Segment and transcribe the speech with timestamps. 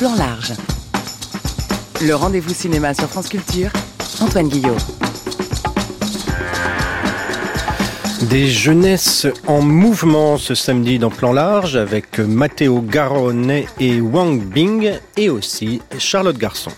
[0.00, 0.54] Plan large.
[2.00, 3.70] Le rendez-vous cinéma sur France Culture,
[4.22, 4.74] Antoine Guillot.
[8.22, 14.90] Des jeunesses en mouvement ce samedi dans Plan Large avec Matteo Garonne et Wang Bing
[15.18, 16.70] et aussi Charlotte Garçon.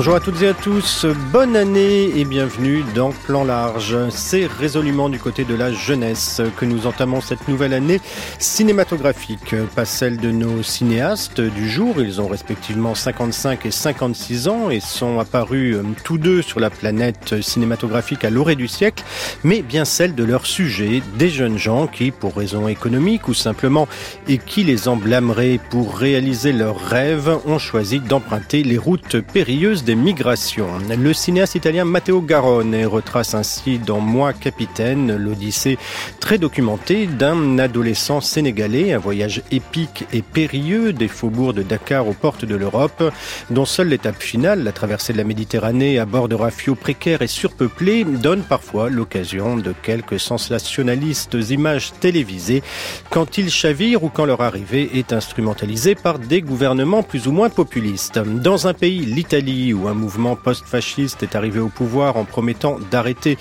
[0.00, 4.08] Bonjour à toutes et à tous, bonne année et bienvenue dans Plan Large.
[4.08, 8.00] C'est résolument du côté de la jeunesse que nous entamons cette nouvelle année
[8.40, 11.96] cinématographique, pas celle de nos cinéastes du jour.
[11.98, 16.70] Ils ont respectivement 55 et 56 ans et sont apparus euh, tous deux sur la
[16.70, 19.04] planète cinématographique à l'orée du siècle,
[19.44, 23.86] mais bien celle de leur sujet, des jeunes gens qui, pour raisons économiques ou simplement,
[24.26, 29.84] et qui les en blâmeraient pour réaliser leurs rêves, ont choisi d'emprunter les routes périlleuses
[29.94, 30.68] migrations.
[30.88, 35.78] Le cinéaste italien Matteo Garone retrace ainsi dans Moi Capitaine l'odyssée
[36.20, 42.12] très documentée d'un adolescent sénégalais, un voyage épique et périlleux des faubourgs de Dakar aux
[42.12, 43.02] portes de l'Europe,
[43.50, 47.26] dont seule l'étape finale, la traversée de la Méditerranée à bord de rafios précaires et
[47.26, 52.62] surpeuplés, donne parfois l'occasion de quelques sensationnalistes images télévisées
[53.10, 57.50] quand ils chavirent ou quand leur arrivée est instrumentalisée par des gouvernements plus ou moins
[57.50, 58.18] populistes.
[58.18, 63.36] Dans un pays, l'Italie, où un mouvement post-fasciste est arrivé au pouvoir en promettant d'arrêter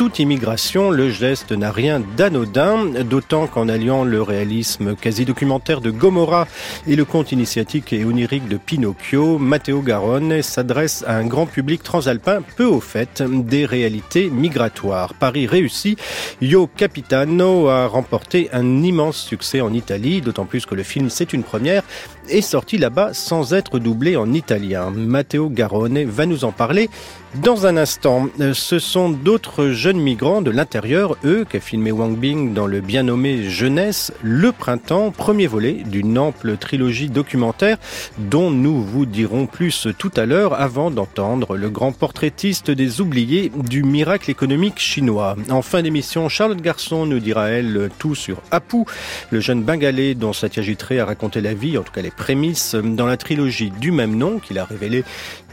[0.00, 6.48] toute immigration, le geste n'a rien d'anodin, d'autant qu'en alliant le réalisme quasi-documentaire de Gomorra
[6.86, 11.82] et le conte initiatique et onirique de Pinocchio, Matteo Garonne s'adresse à un grand public
[11.82, 15.12] transalpin peu au fait des réalités migratoires.
[15.12, 15.96] Paris réussi,
[16.40, 21.34] Yo Capitano a remporté un immense succès en Italie, d'autant plus que le film, c'est
[21.34, 21.82] une première,
[22.28, 24.90] est sorti là-bas sans être doublé en italien.
[24.90, 26.90] Matteo Garone va nous en parler
[27.36, 28.28] dans un instant.
[28.52, 33.04] Ce sont d'autres jeunes migrants de l'intérieur, eux, qu'a filmé Wang Bing dans le bien
[33.04, 37.78] nommé Jeunesse, Le Printemps, premier volet d'une ample trilogie documentaire
[38.18, 43.52] dont nous vous dirons plus tout à l'heure avant d'entendre le grand portraitiste des oubliés
[43.56, 45.36] du miracle économique chinois.
[45.50, 48.84] En fin d'émission, Charlotte Garçon nous dira elle tout sur Apu,
[49.30, 52.74] le jeune bengalais dont Satya Jitré a raconté la vie, en tout cas les prémices,
[52.74, 55.04] dans la trilogie du même nom qu'il a révélé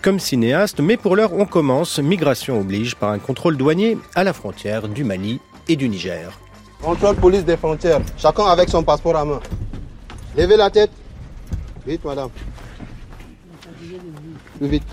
[0.01, 0.79] comme cinéaste.
[0.79, 5.03] Mais pour l'heure, on commence, migration oblige, par un contrôle douanier à la frontière du
[5.03, 6.39] Mali et du Niger.
[6.81, 9.39] Contrôle police des frontières, chacun avec son passeport à main.
[10.37, 10.91] Levez la tête.
[11.85, 12.29] Vite, madame.
[14.59, 14.83] Plus vite.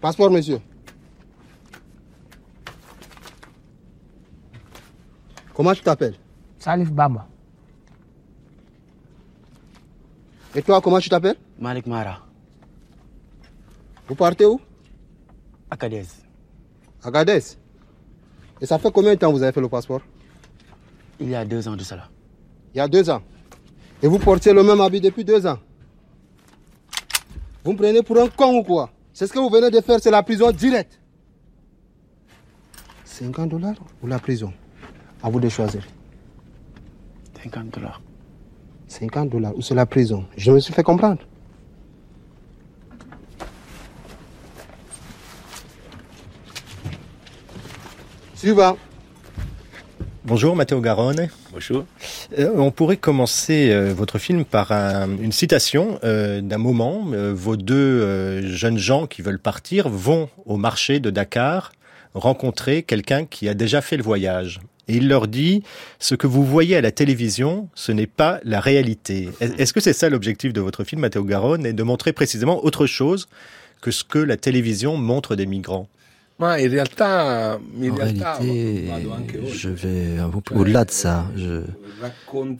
[0.00, 0.60] Passeport, monsieur.
[5.58, 6.14] Comment tu t'appelles
[6.60, 7.26] Salif Bamba.
[10.54, 12.20] Et toi, comment tu t'appelles Malik Mara.
[14.06, 14.60] Vous partez où
[15.68, 16.06] Agadez.
[17.02, 17.42] Agadez.
[18.60, 20.00] Et ça fait combien de temps vous avez fait le passeport
[21.18, 22.08] Il y a deux ans de cela.
[22.72, 23.22] Il y a deux ans.
[24.00, 25.58] Et vous portez le même habit depuis deux ans
[27.64, 29.98] Vous me prenez pour un con ou quoi C'est ce que vous venez de faire,
[30.00, 31.00] c'est la prison directe.
[33.04, 34.52] 50 dollars ou la prison
[35.22, 35.82] À vous de choisir.
[37.42, 38.00] 50 dollars.
[38.88, 40.24] 50 dollars ou c'est la prison?
[40.36, 41.20] Je me suis fait comprendre.
[48.34, 48.78] Suivant.
[50.24, 51.28] Bonjour Matteo Garonne.
[51.52, 51.84] Bonjour.
[52.38, 57.06] Euh, on pourrait commencer euh, votre film par un, une citation euh, d'un moment.
[57.12, 61.72] Euh, vos deux euh, jeunes gens qui veulent partir vont au marché de Dakar
[62.14, 64.60] rencontrer quelqu'un qui a déjà fait le voyage.
[64.88, 65.62] Et il leur dit,
[65.98, 69.28] ce que vous voyez à la télévision, ce n'est pas la réalité.
[69.40, 72.86] Est-ce que c'est ça l'objectif de votre film, Matteo Garonne, et de montrer précisément autre
[72.86, 73.28] chose
[73.82, 75.88] que ce que la télévision montre des migrants?
[76.40, 78.86] En réalité,
[79.52, 80.18] je vais
[80.54, 81.26] au-delà de ça.
[81.36, 81.62] Je,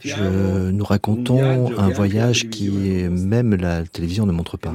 [0.00, 4.74] je, nous racontons un voyage qui même la télévision ne montre pas.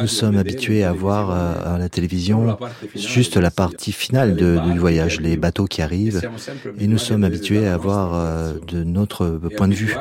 [0.00, 2.56] Nous sommes habitués à voir à la télévision
[2.94, 6.22] juste la partie finale de, du voyage, les bateaux qui arrivent,
[6.78, 9.96] et nous sommes habitués à voir de notre point de vue.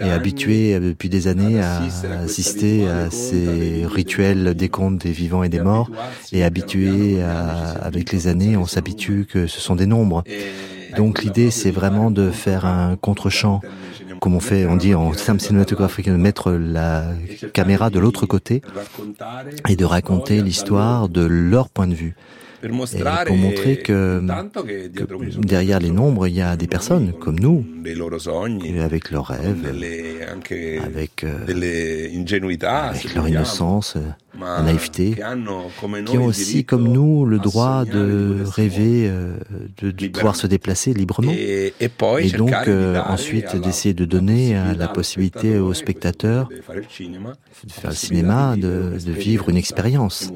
[0.00, 1.82] et habitués depuis des années à
[2.24, 5.90] assister à ces rituels des comptes des vivants et des morts.
[6.32, 10.24] et habitués à avec les années, on s'habitue que ce sont des nombres.
[10.96, 13.60] Donc l'idée, c'est vraiment de faire un contre-champ,
[14.20, 17.04] comme on fait, on dit en termes cinématographiques, de mettre la
[17.52, 18.62] caméra de l'autre côté
[19.68, 22.14] et de raconter l'histoire de leur point de vue
[22.62, 22.68] et
[23.26, 24.20] pour montrer que,
[24.94, 27.64] que, derrière les nombres, il y a des personnes comme nous,
[28.82, 31.26] avec leurs rêves, avec, euh, avec
[33.14, 33.96] leur innocence,
[34.40, 35.16] la naïveté,
[36.06, 39.36] qui ont aussi, comme nous, le droit de rêver, euh,
[39.78, 41.32] de, de pouvoir se déplacer librement.
[41.32, 48.56] Et donc, euh, ensuite, d'essayer de donner la possibilité aux spectateurs de faire le cinéma,
[48.56, 50.30] de, de vivre une expérience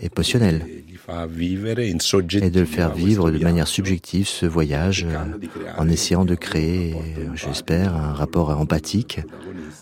[0.00, 5.16] émotionnelle et de le faire vivre de manière subjective ce voyage euh,
[5.76, 6.94] en essayant de créer,
[7.34, 9.20] j'espère, un rapport empathique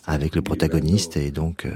[0.07, 1.67] avec le protagoniste et donc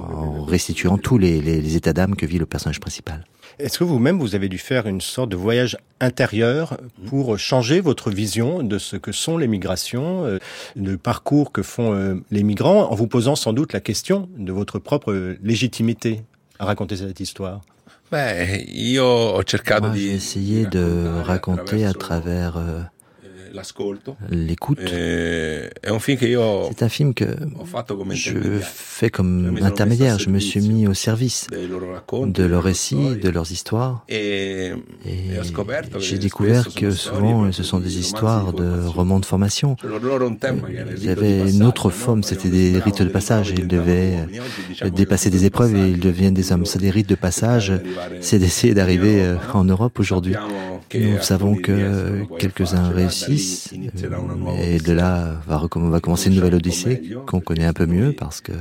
[0.00, 3.24] en restituant tous les, les états d'âme que vit le personnage principal.
[3.58, 6.76] Est-ce que vous-même, vous avez dû faire une sorte de voyage intérieur
[7.06, 10.38] pour changer votre vision de ce que sont les migrations, euh,
[10.76, 14.52] le parcours que font euh, les migrants, en vous posant sans doute la question de
[14.52, 16.22] votre propre légitimité
[16.58, 17.60] à raconter cette histoire?
[18.12, 22.58] Moi, j'ai essayé de raconter à travers
[23.56, 24.78] euh, l'écoute.
[24.86, 27.26] C'est un film que
[28.10, 30.18] je fais comme intermédiaire.
[30.18, 34.04] Je me suis mis au service de leurs récits, de leurs histoires.
[34.08, 34.72] Et
[35.98, 39.76] j'ai découvert que souvent, ce sont des histoires de romans de formation.
[40.96, 43.52] Il y avait une autre forme, c'était des rites de passage.
[43.56, 44.16] Ils devaient
[44.90, 46.66] dépasser des épreuves et ils deviennent des hommes.
[46.66, 47.72] C'est des rites de passage,
[48.20, 50.34] c'est d'essayer d'arriver euh, en Europe aujourd'hui.
[50.94, 53.45] Nous savons que quelques-uns réussissent
[54.58, 58.40] et de là va, va commencer une nouvelle odyssée qu'on connaît un peu mieux parce
[58.40, 58.52] que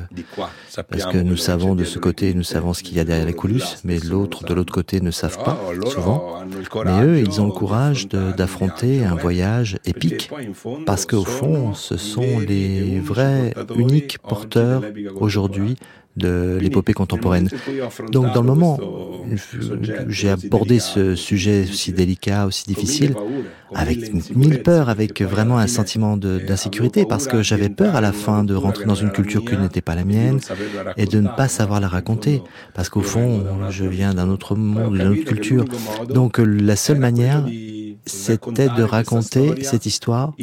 [0.90, 3.34] parce que nous savons de ce côté, nous savons ce qu'il y a derrière les
[3.34, 6.44] coulisses, mais l'autre de l'autre côté ne savent pas souvent.
[6.86, 10.30] Mais eux, ils ont le courage d'affronter un voyage épique
[10.86, 14.84] parce qu'au fond, ce sont les vrais uniques porteurs
[15.16, 15.76] aujourd'hui
[16.18, 17.50] de l'épopée contemporaine.
[18.12, 19.26] Donc dans le moment où
[20.08, 23.16] j'ai abordé ce sujet aussi délicat, aussi difficile,
[23.76, 24.00] avec
[24.36, 28.56] mille peurs, avec vraiment un sentiment d'insécurité, parce que j'avais peur à la fin de
[28.56, 30.40] rentrer dans une culture qui n'était pas la mienne
[30.98, 32.42] et de ne pas savoir la raconter,
[32.74, 35.66] parce qu'au fond, je viens d'un autre monde, d'une autre culture.
[36.10, 37.46] Donc la seule manière,
[38.08, 40.34] c'était de raconter cette histoire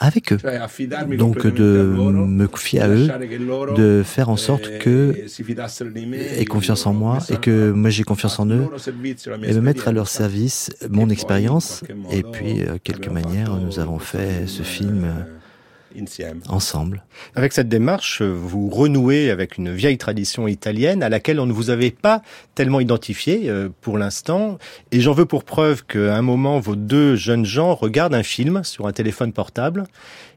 [0.00, 0.38] avec eux.
[1.16, 1.94] Donc de
[2.40, 3.08] me confier à eux,
[3.76, 5.14] de faire en sorte que
[6.38, 8.66] aient confiance en moi et que moi j'ai confiance en eux
[9.44, 11.61] et me mettre à leur service mon expérience.
[12.10, 15.26] Et puis, de quelque manière, nous avons fait ce film
[16.48, 17.04] ensemble.
[17.34, 21.70] Avec cette démarche, vous renouez avec une vieille tradition italienne à laquelle on ne vous
[21.70, 22.22] avait pas
[22.54, 24.58] tellement identifié euh, pour l'instant.
[24.90, 28.64] Et j'en veux pour preuve qu'à un moment, vos deux jeunes gens regardent un film
[28.64, 29.84] sur un téléphone portable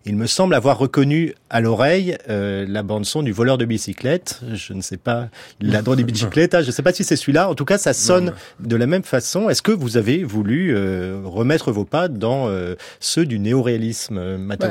[0.05, 4.41] il me semble avoir reconnu à l'oreille euh, la bande son du voleur de bicyclette.
[4.53, 5.29] Je ne sais pas,
[5.59, 6.53] la droite des bicyclettes.
[6.53, 7.49] Hein, je ne sais pas si c'est celui-là.
[7.49, 9.49] En tout cas, ça sonne de la même façon.
[9.49, 14.37] Est-ce que vous avez voulu euh, remettre vos pas dans euh, ceux du néoréalisme, euh,
[14.37, 14.67] Matteo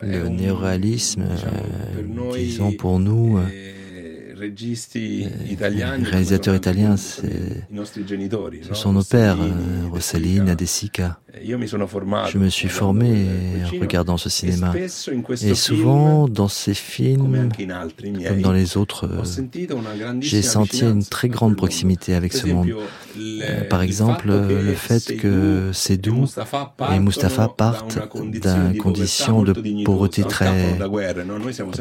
[0.00, 1.24] Le néoréalisme,
[2.36, 3.40] disons pour nous.
[4.42, 5.28] Les
[6.02, 7.22] réalisateurs italiens, ce
[8.72, 9.38] sont nos pères,
[9.90, 11.18] Rossellini, De Sica.
[11.40, 13.26] Je me suis formé
[13.64, 14.74] en regardant ce cinéma.
[15.42, 17.48] Et souvent, dans ces films,
[18.28, 19.08] comme dans les autres,
[20.20, 22.72] j'ai senti une très grande proximité avec ce monde.
[23.18, 26.26] Euh, par exemple, le fait que Sedou
[26.92, 29.52] et Mustapha partent d'une condition de
[29.84, 30.78] pauvreté très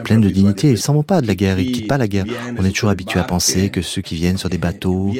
[0.03, 0.70] pleine de dignité.
[0.70, 2.25] Ils ne s'en vont pas de la guerre, ils ne quittent pas la guerre.
[2.58, 5.12] On est toujours habitué à penser que ceux qui viennent sur des bateaux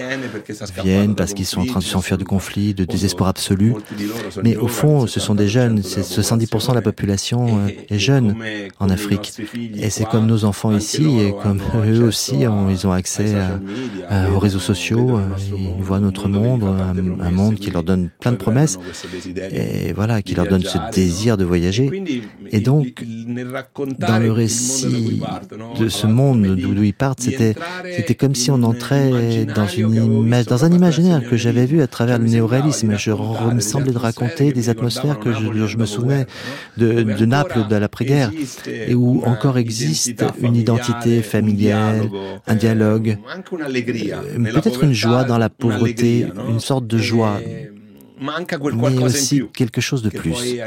[0.84, 3.74] viennent parce qu'ils sont en train de s'enfuir de conflits, de désespoir absolu.
[4.44, 5.80] Mais au fond, ce sont des jeunes.
[5.82, 8.36] 70% de la population euh, est jeune
[8.80, 9.34] en Afrique.
[9.76, 13.36] Et c'est comme nos enfants ici, et comme eux aussi, ils ont accès
[14.34, 15.18] aux réseaux sociaux.
[15.18, 15.22] Euh,
[15.78, 18.80] ils voient notre monde, un, monde qui leur donne plein de promesses,
[19.52, 21.90] et voilà, qui leur donne ce désir de voyager.
[22.52, 23.04] Et donc,
[24.00, 25.22] dans le récit
[25.80, 27.56] de ce monde d'où ils partent, c'était
[27.96, 31.88] c'était comme si on entrait dans une image, dans un imaginaire que j'avais vu à
[31.88, 32.96] travers le néoréalisme.
[32.98, 36.26] Je me semblait de raconter des atmosphères que je, je me souvenais
[36.78, 38.32] de, de Naples de l'après-guerre
[38.68, 42.10] et où encore existe une identité familiale,
[42.48, 43.18] un dialogue,
[43.54, 47.40] euh, peut-être une joie dans la pauvreté, une sorte de joie
[48.22, 50.60] mais aussi quelque chose de plus,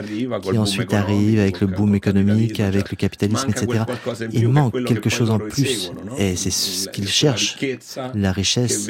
[0.42, 3.84] qui ensuite arrive avec le boom économique, avec le capitalisme, etc.
[4.32, 7.58] Il manque quelque chose en plus, et c'est ce qu'ils cherchent,
[8.14, 8.88] la richesse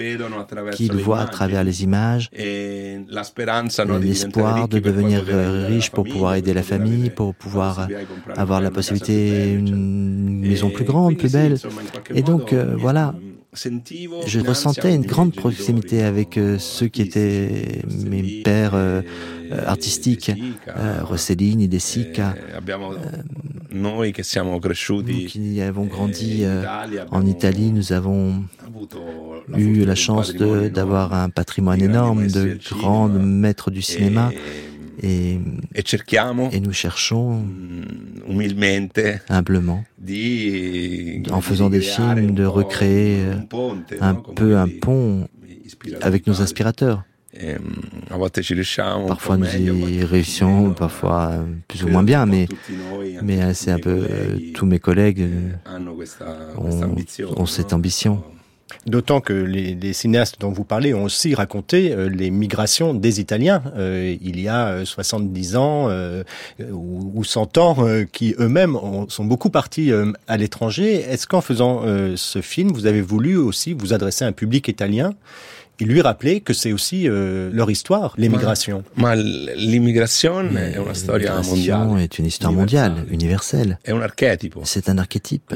[0.75, 5.25] qu'ils voient à travers les images, l'espoir de devenir
[5.69, 7.89] riche pour pouvoir aider la famille, pour pouvoir
[8.37, 11.59] avoir la possibilité d'une maison plus grande, plus belle.
[12.15, 13.15] Et donc, euh, voilà,
[13.55, 19.03] je ressentais une grande proximité avec euh, ceux qui étaient mes pères euh,
[19.67, 20.33] artistiques,
[21.03, 22.35] Rossellini, De Sica.
[23.73, 26.45] nous qui avons grandi
[27.11, 28.45] en Italie, nous avons
[29.57, 34.31] eu la chance d'avoir un patrimoine énorme de grands maîtres du cinéma.
[35.03, 35.39] Et,
[35.75, 37.85] et, nous cherchons mm,
[39.29, 39.85] humblement,
[41.31, 43.25] en faisant des films, de recréer
[44.01, 45.29] un peu un pont
[46.01, 47.05] avec nos inspirateurs.
[49.09, 52.47] Parfois nous y réussissons, parfois plus ou moins bien, mais,
[53.23, 54.07] mais c'est un peu
[54.55, 55.29] tous mes collègues
[57.37, 58.23] ont cette ambition.
[58.87, 63.63] D'autant que les, cinéastes dont vous parlez ont aussi raconté euh, les migrations des Italiens
[63.77, 65.91] euh, il y a 70 euh, ans
[66.71, 68.77] ou, 100 ans, qui eux-mêmes
[69.09, 69.93] sont beaucoup partis
[70.29, 70.95] à l'étranger.
[70.95, 71.83] Est-ce qu'en faisant
[72.17, 75.15] ce film, vous avez voulu aussi vous adresser à un public italien
[75.81, 78.85] et lui rappeler que c'est aussi leur histoire, l'émigration.
[79.57, 80.43] L'immigration
[81.99, 83.79] est une histoire mondiale, universelle.
[84.65, 85.53] C'est un archétype.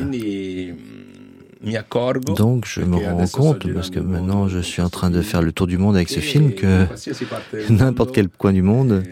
[2.34, 5.52] Donc je me rends compte, parce que maintenant je suis en train de faire le
[5.52, 6.86] tour du monde avec ce film, que
[7.70, 9.02] n'importe quel coin du monde,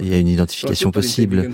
[0.00, 1.50] il y a une identification possible.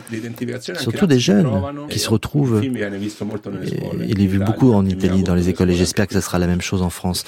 [0.79, 1.51] Surtout des jeunes
[1.89, 2.63] qui se retrouvent.
[2.63, 6.47] Il est vu beaucoup en Italie dans les écoles et j'espère que ce sera la
[6.47, 7.25] même chose en France.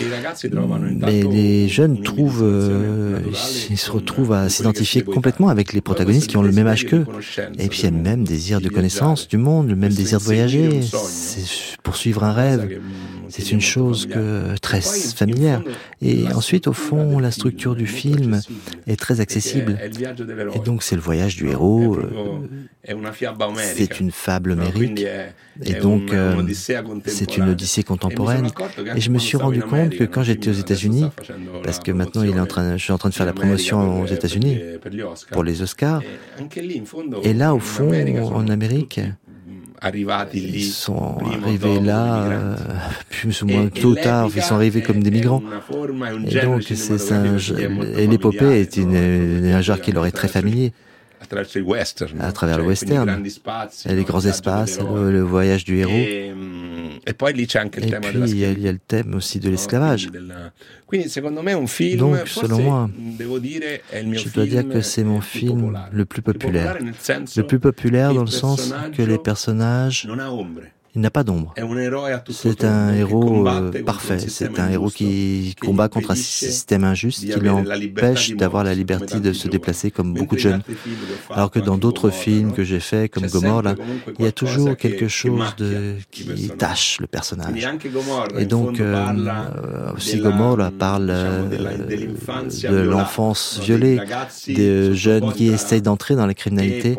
[0.96, 3.20] Mais les jeunes trouvent, euh,
[3.70, 7.06] ils se retrouvent à s'identifier complètement avec les protagonistes qui ont le même âge qu'eux.
[7.58, 10.18] Et puis il y a le même désir de connaissance du monde, le même désir
[10.18, 12.80] de voyager, c'est poursuivre un rêve.
[13.36, 15.62] C'est une chose que, très familière.
[16.00, 18.40] Et ensuite, au fond, la structure du film
[18.86, 19.76] est très accessible.
[20.54, 21.96] Et donc, c'est le voyage du héros.
[21.96, 22.94] Euh,
[23.74, 25.04] c'est une fable homérique.
[25.64, 26.42] Et donc, euh,
[27.06, 28.48] c'est une odyssée contemporaine.
[28.94, 31.06] Et je me suis rendu compte que quand j'étais aux États-Unis,
[31.64, 34.02] parce que maintenant il est en train, je suis en train de faire la promotion
[34.02, 34.58] aux États-Unis
[35.32, 36.02] pour les Oscars,
[37.24, 37.92] et là, au fond,
[38.32, 39.00] en Amérique,
[40.32, 42.56] ils sont arrivés là, euh,
[43.10, 45.42] plus ou moins tôt ou tard, ils sont arrivés comme des migrants.
[46.26, 47.36] Et donc, c'est un,
[47.96, 50.72] et l'épopée est une, un genre qui leur est très familier.
[52.20, 53.24] à travers le western,
[53.86, 55.92] et les grands espaces, le, voyage du héros.
[57.06, 57.26] Et puis
[58.30, 60.10] il y, a, il y a le thème aussi de l'esclavage.
[60.10, 60.22] Donc,
[62.26, 66.78] selon moi, je dois dire que c'est mon film le plus populaire.
[66.78, 70.08] Le plus populaire dans le sens que les personnages
[70.94, 71.54] il n'a pas d'ombre.
[72.30, 74.18] C'est un héros euh, parfait.
[74.18, 79.32] C'est un héros qui combat contre un système injuste qui l'empêche d'avoir la liberté de
[79.32, 80.62] se déplacer comme beaucoup de jeunes.
[81.30, 83.74] Alors que dans d'autres films que j'ai faits, comme Gomorrah,
[84.18, 87.68] il y a toujours quelque chose de, qui tâche le personnage.
[88.38, 94.00] Et donc, euh, aussi Gomorrah parle euh, de l'enfance violée,
[94.46, 96.96] des jeunes qui essayent d'entrer dans la criminalité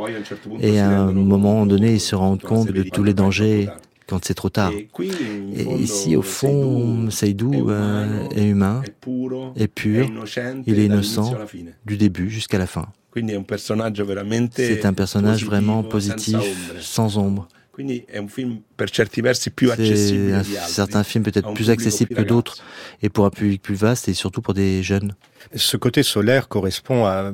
[0.59, 3.69] et à un moment donné, ils se rendent compte de tous les dangers
[4.07, 4.71] quand c'est trop tard.
[4.71, 7.71] Et ici, au fond, Seydou
[8.35, 8.83] est humain,
[9.55, 10.07] est pur,
[10.65, 11.35] il est innocent
[11.85, 12.87] du début jusqu'à la fin.
[14.55, 16.37] C'est un personnage vraiment positif,
[16.79, 17.47] sans ombre.
[20.43, 22.57] C'est un certain film peut-être plus accessible que d'autres
[23.01, 25.13] et pour un public plus vaste et surtout pour des jeunes.
[25.53, 27.33] Ce côté solaire correspond à euh,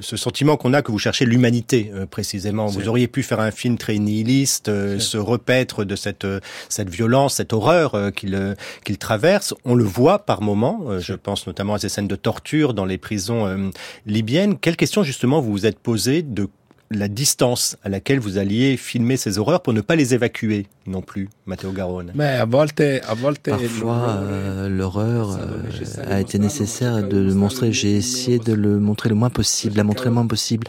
[0.00, 2.66] ce sentiment qu'on a que vous cherchez l'humanité euh, précisément.
[2.66, 6.26] Vous auriez pu faire un film très nihiliste, euh, se repaître de cette
[6.68, 9.54] cette violence, cette horreur qu'il qu'il traverse.
[9.64, 10.98] On le voit par moments.
[10.98, 13.70] Je pense notamment à ces scènes de torture dans les prisons
[14.06, 14.58] libyennes.
[14.58, 16.48] Quelle question justement vous vous êtes posée de
[16.92, 21.02] la distance à laquelle vous alliez filmer ces horreurs pour ne pas les évacuer non
[21.02, 22.10] plus, Matteo Garone.
[22.16, 27.72] Mais à Parfois, euh, l'horreur euh, a été nécessaire de le montrer.
[27.72, 30.66] J'ai essayé de le montrer le moins possible, la montrer le moins possible.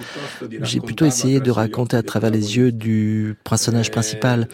[0.61, 4.47] J'ai plutôt essayé de raconter à travers les yeux du personnage principal.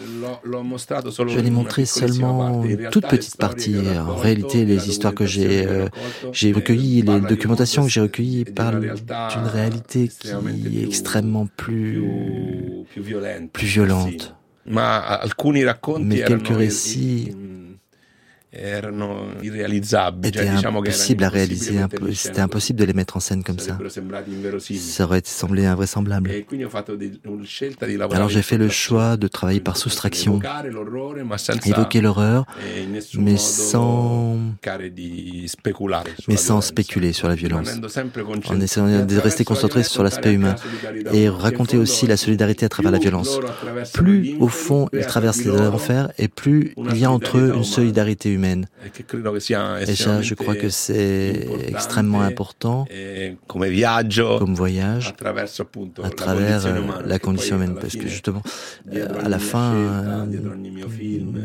[0.45, 3.75] Je l'ai montré seulement une toute petite partie.
[4.00, 5.88] En réalité, les histoires que j'ai euh,
[6.31, 12.01] j'ai recueillies, les documentations que j'ai recueillies parlent d'une réalité qui est extrêmement plus,
[13.51, 14.35] plus violente.
[16.05, 17.33] Mais quelques récits
[20.24, 21.80] étaient impossibles à réaliser,
[22.13, 23.77] c'était impossible de les mettre en scène comme ça.
[24.77, 26.32] Ça aurait semblé invraisemblable.
[28.12, 30.39] Alors j'ai fait le choix de travailler par soustraction,
[31.66, 32.46] évoquer l'horreur,
[33.18, 34.38] mais sans,
[36.27, 37.70] mais sans spéculer sur la violence,
[38.48, 40.56] en essayant de rester concentré sur l'aspect humain
[41.12, 43.39] et raconter aussi la solidarité à travers la violence.
[43.94, 47.66] Plus au fond ils traversent les enfers et plus il y a entre eux une
[47.66, 48.37] solidarité humaine.
[49.79, 52.86] Et ça, je crois que c'est extrêmement important
[54.39, 55.13] comme voyage
[56.03, 57.75] à travers euh, la condition humaine.
[57.79, 58.41] Parce que justement,
[58.94, 60.25] euh, à la fin, euh,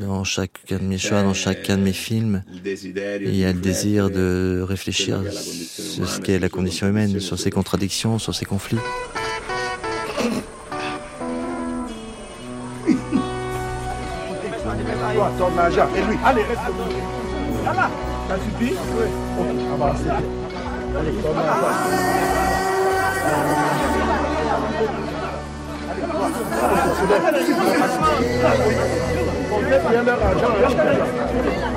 [0.01, 4.11] dans chacun de mes choix, dans chacun de mes films, il y a le désir
[4.11, 8.79] de réfléchir sur ce qu'est la condition humaine, sur ses contradictions, sur ses conflits.
[15.23, 16.61] Et lui, allez, reste
[17.65, 17.89] Là,
[18.29, 18.75] ça suffit
[19.73, 20.09] avancez.
[20.99, 21.13] Allez,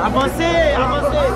[0.03, 1.27] Avancez, avancez.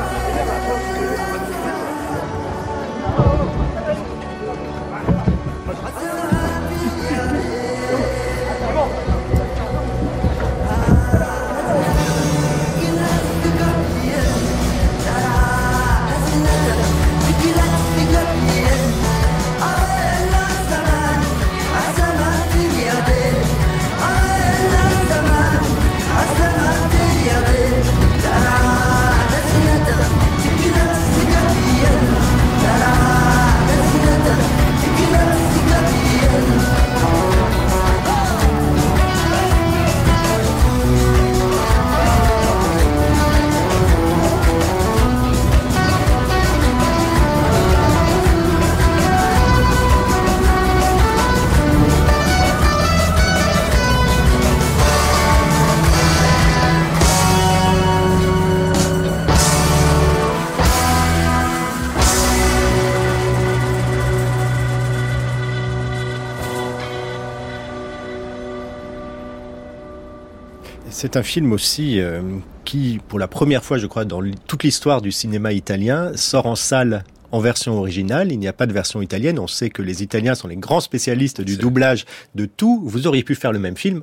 [71.01, 72.21] C'est un film aussi euh,
[72.65, 76.57] qui, pour la première fois, je crois, dans toute l'histoire du cinéma italien, sort en
[76.57, 78.33] salle en version originale.
[78.33, 79.39] Il n'y a pas de version italienne.
[79.39, 82.03] On sait que les Italiens sont les grands spécialistes du doublage
[82.35, 82.81] de tout.
[82.83, 84.01] Vous auriez pu faire le même film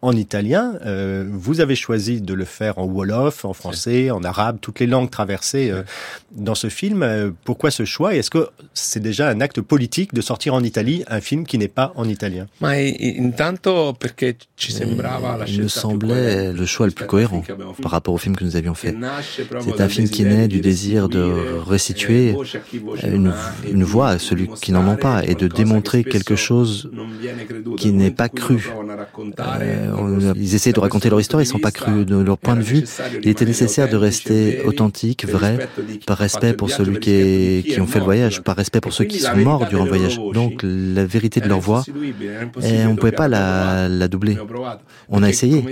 [0.00, 0.74] en italien.
[0.86, 4.86] Euh, vous avez choisi de le faire en wolof, en français, en arabe, toutes les
[4.86, 5.82] langues traversées euh,
[6.32, 7.02] dans ce film.
[7.02, 8.14] Euh, pourquoi ce choix?
[8.14, 11.66] Est-ce que c'est déjà un acte politique de sortir en Italie un film qui n'est
[11.68, 12.46] pas en italien?
[15.48, 17.42] Il me semblait le choix le plus cohérent
[17.82, 18.94] par rapport au film que nous avions fait.
[19.60, 22.36] C'est un film qui naît du désir de restituer
[23.02, 23.34] une,
[23.70, 26.90] une voix à celui qui n'en ont pas et de démontrer quelque chose
[27.76, 28.68] qui n'est pas cru
[30.36, 32.62] ils essayaient de raconter leur histoire, ils ne sont pas crus de leur point de
[32.62, 32.84] vue.
[33.22, 35.68] Il était nécessaire de rester authentique, vrai,
[36.06, 39.04] par respect pour celui qui, est, qui ont fait le voyage, par respect pour ceux
[39.04, 40.20] qui sont morts durant le voyage.
[40.32, 41.84] Donc la vérité de leur voix,
[42.62, 44.36] et on ne pouvait pas la, la doubler.
[45.08, 45.64] On a essayé.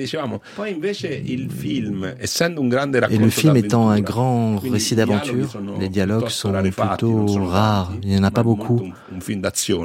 [3.11, 7.93] Et le film étant un grand récit d'aventure, les dialogues sont plutôt rares.
[8.03, 8.83] Il n'y en a pas beaucoup.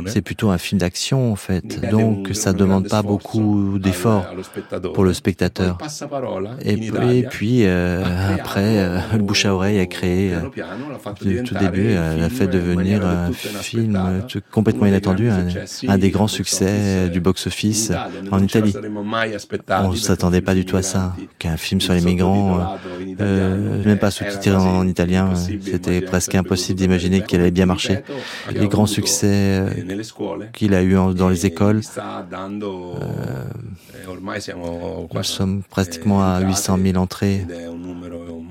[0.06, 1.90] C'est plutôt un film d'action en fait.
[1.90, 4.21] Donc ça ne demande pas beaucoup d'efforts
[4.94, 5.78] pour le spectateur.
[6.64, 8.04] Et, puis euh,
[8.34, 13.06] après, euh, le bouche à oreille a créé, euh, tout début, elle a fait devenir
[13.06, 14.00] un film
[14.52, 15.30] complètement inattendu,
[15.88, 17.92] un, des grands succès du box-office
[18.32, 18.74] en Italie.
[19.70, 22.78] On ne s'attendait pas du tout à ça, qu'un film sur les migrants,
[23.20, 28.00] même pas sous-titré en italien, c'était presque impossible d'imaginer qu'il allait bien marcher.
[28.54, 29.66] Les grands succès
[30.54, 31.82] qu'il a eu dans les écoles,
[35.14, 37.46] nous sommes pratiquement à 800 000 entrées.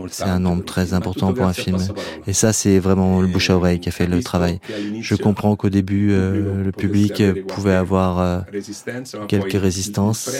[0.09, 1.79] C'est un nombre très important pour un film.
[2.27, 4.61] Et ça, c'est vraiment le bouche à oreille qui a fait le travail.
[5.01, 8.41] Je comprends qu'au début, euh, le public pouvait avoir euh,
[9.29, 10.31] quelques résistances.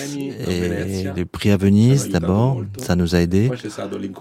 [0.49, 3.51] Et le prix à Venise, d'abord, ça nous a aidés.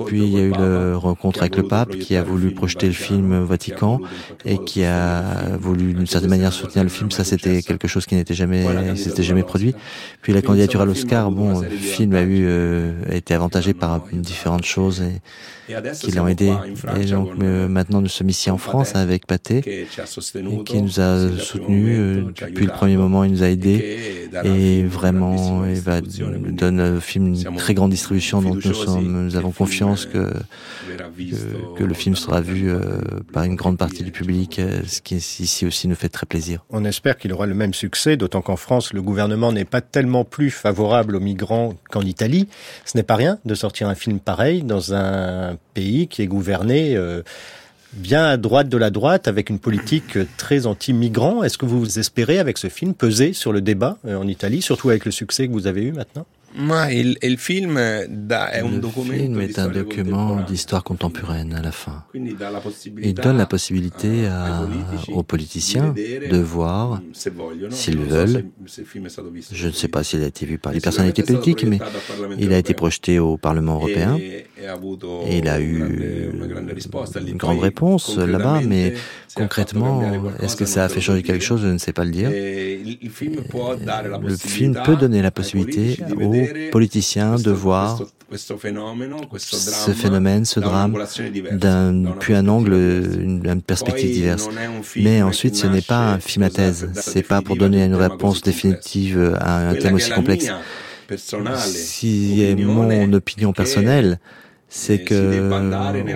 [0.05, 2.93] Puis il y a eu la rencontre avec le pape qui a voulu projeter le
[2.93, 3.99] film au Vatican
[4.45, 7.11] et qui a voulu d'une certaine manière soutenir le film.
[7.11, 9.73] Ça, c'était quelque chose qui n'était jamais, jamais produit.
[10.21, 14.01] Puis la candidature à l'Oscar, bon, le film a eu, euh, a été avantagé par
[14.11, 15.21] différentes choses et
[15.93, 16.51] qui l'ont aidé.
[16.99, 19.87] Et donc maintenant nous sommes ici en France avec Pathé,
[20.65, 25.79] qui nous a soutenus depuis le premier moment, il nous a aidés et vraiment il
[25.79, 28.41] va donne au film une très grande distribution.
[28.41, 30.33] Donc nous sommes, nous avons confiance que,
[31.77, 32.71] que le film sera vu
[33.31, 36.65] par une grande partie du public, ce qui ici aussi nous fait très plaisir.
[36.71, 40.25] On espère qu'il aura le même succès, d'autant qu'en France le gouvernement n'est pas tellement
[40.25, 42.47] plus favorable aux migrants qu'en Italie.
[42.85, 46.95] Ce n'est pas rien de sortir un film pareil dans un pays qui est gouverné
[46.95, 47.21] euh,
[47.93, 51.43] bien à droite de la droite, avec une politique très anti-migrant.
[51.43, 54.89] Est-ce que vous espérez, avec ce film, peser sur le débat euh, en Italie, surtout
[54.89, 56.25] avec le succès que vous avez eu maintenant?
[56.57, 62.03] Le film est un document d'histoire contemporaine à la fin.
[62.13, 64.67] Il donne la possibilité à,
[65.13, 67.01] aux politiciens de voir,
[67.71, 68.45] s'ils veulent,
[69.51, 71.79] je ne sais pas s'il a été vu par les personnalités politiques, mais
[72.37, 74.17] il a été projeté au Parlement européen.
[74.17, 74.45] et
[75.37, 76.31] il a eu
[77.27, 78.95] une grande réponse là-bas, mais
[79.35, 80.03] concrètement,
[80.41, 81.61] est-ce que ça a fait changer quelque chose?
[81.61, 82.29] Je ne sais pas le dire.
[84.21, 86.38] Le film peut donner la possibilité aux
[86.71, 88.01] politiciens de voir
[88.35, 90.95] ce phénomène, ce drame,
[91.51, 94.49] d'un, puis un angle, une, perspective diverse.
[94.97, 96.91] Mais ensuite, ce n'est pas un film à thèse.
[96.95, 100.47] C'est pas pour donner une réponse définitive à un thème aussi complexe.
[101.57, 104.19] Si mon opinion personnelle,
[104.69, 105.49] c'est que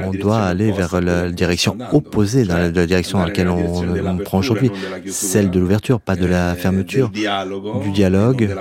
[0.05, 4.39] on doit aller vers la direction opposée dans la direction dans laquelle on, on prend
[4.39, 4.71] aujourd'hui,
[5.07, 8.55] celle de l'ouverture, pas de la fermeture, du dialogue,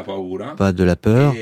[0.56, 1.34] pas de la peur.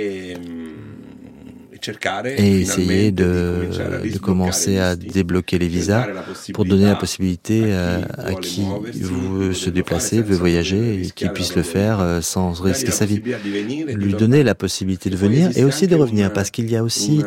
[2.37, 3.69] Et essayer de,
[4.05, 6.07] de, commencer à débloquer les visas
[6.53, 11.57] pour donner la possibilité à, à qui veut se déplacer, veut voyager, et qui puisse
[11.57, 13.23] le faire euh, sans risquer sa vie.
[13.95, 17.23] Lui donner la possibilité de venir et aussi de revenir, parce qu'il y a aussi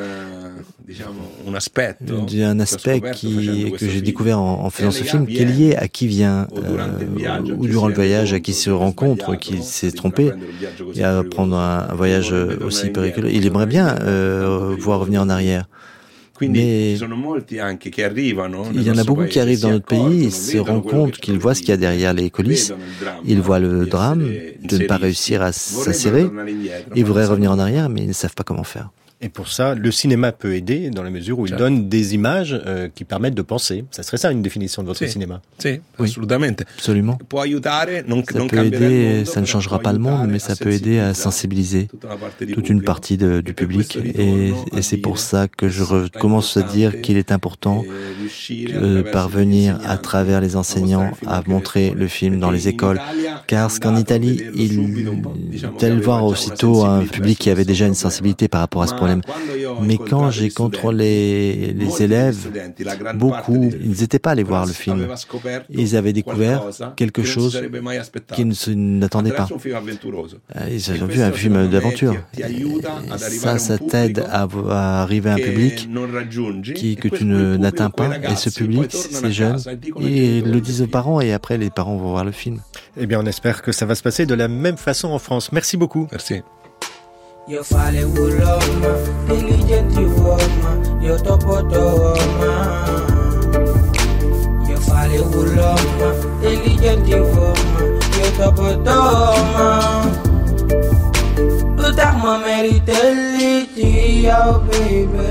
[1.47, 1.95] un aspect,
[2.41, 5.87] un aspect qui, que j'ai découvert en, en, faisant ce film, qui est lié à
[5.87, 10.31] qui vient, euh, ou durant le voyage, à qui se rencontre, qui s'est trompé,
[10.95, 13.31] et à prendre un, un voyage aussi périlleux.
[13.31, 15.67] Il aimerait bien euh, voir revenir en arrière.
[16.41, 21.17] Mais il y en a beaucoup qui arrivent dans notre pays, ils se rendent compte
[21.17, 22.73] qu'ils voient ce qu'il y a derrière les coulisses,
[23.25, 24.27] ils voient le drame
[24.63, 26.25] de ne pas réussir à s'assurer,
[26.95, 28.89] ils voudraient revenir en arrière, mais ils ne savent pas comment faire.
[29.23, 32.59] Et pour ça, le cinéma peut aider dans la mesure où il donne des images
[32.65, 33.85] euh, qui permettent de penser.
[33.89, 35.09] Ça serait ça une définition de votre si.
[35.09, 35.41] cinéma.
[35.59, 36.57] Si, oui, absolument.
[36.75, 37.17] Absolument.
[38.29, 41.87] ça peut aider, ça ne changera pas le monde, mais ça peut aider à sensibiliser
[42.53, 43.97] toute une partie de, du public.
[44.03, 47.83] Et, et c'est pour ça que je recommence à dire qu'il est important
[48.49, 52.99] de parvenir à travers les enseignants à montrer le film dans les écoles.
[53.47, 55.21] Car ce qu'en Italie, ils,
[55.77, 59.12] tel voir aussitôt un public qui avait déjà une sensibilité par rapport à ce problème.
[59.81, 62.49] Mais quand j'ai contrôlé les élèves,
[63.15, 65.07] beaucoup, ils n'étaient pas allés voir le film.
[65.69, 66.63] Ils avaient découvert
[66.95, 67.61] quelque chose
[68.33, 68.53] qu'ils
[68.99, 69.47] n'attendaient pas.
[70.69, 72.15] Ils avaient vu un film d'aventure.
[73.17, 75.89] Ça, ça t'aide à, à, arriver à un public
[76.75, 78.17] qui, que tu n'atteins pas.
[78.31, 79.59] Et ce public, ces jeunes,
[79.99, 82.59] ils le disent aux parents et après les parents vont voir le film.
[82.97, 85.51] Eh bien, on espère que ça va se passer de la même façon en France.
[85.51, 86.07] Merci beaucoup.
[86.11, 86.41] Merci.
[87.51, 88.91] yọ̀fàlẹ̀ wo lọ́mọ
[89.27, 90.69] diligenti fọmọ
[91.05, 92.51] yọ̀tọ́pọ̀tọ̀ ọmọ.
[94.69, 96.07] yọ̀fàlẹ̀ wo lọ́mọ
[96.41, 97.79] diligenti fọmọ
[98.17, 98.97] yọ̀tọ́pọ̀tọ̀
[99.37, 99.67] ọmọ.
[101.79, 103.87] ló dàmọ́ mẹ́rin tẹ́lẹ̀ tí
[104.25, 105.27] yá ọ bèbè.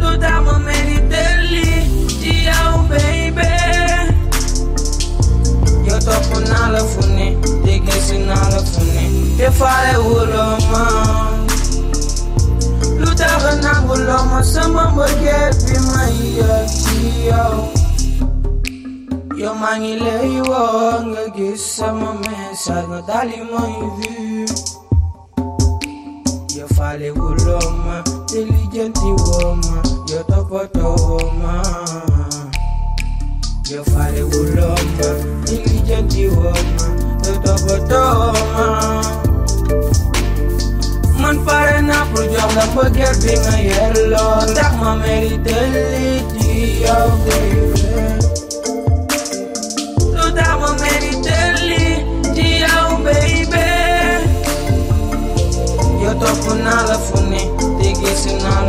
[0.00, 0.75] ló dàmọ́ mẹ́rin.
[5.96, 11.48] Yo topo nala funi, digisi nala funi Yo fale ulo man
[13.00, 17.68] Lutaba na ulo man, sama mboge bi ma iya kiyo
[19.40, 24.44] Yo mangi le iwo, nga gisa ma mesa, nga dali ma ivi
[26.58, 32.15] Yo fale ulo man, diligenti wo man, yo topo to wo
[33.68, 34.78] your father will love
[36.30, 36.62] woman,
[37.18, 38.32] the double.
[41.20, 44.46] Man pare na projam na forget being a yellow.
[44.54, 47.74] That my mentality of baby.
[50.14, 53.66] So that my mentality of baby.
[56.02, 57.42] Your top on all of funny,
[57.82, 58.66] they get in all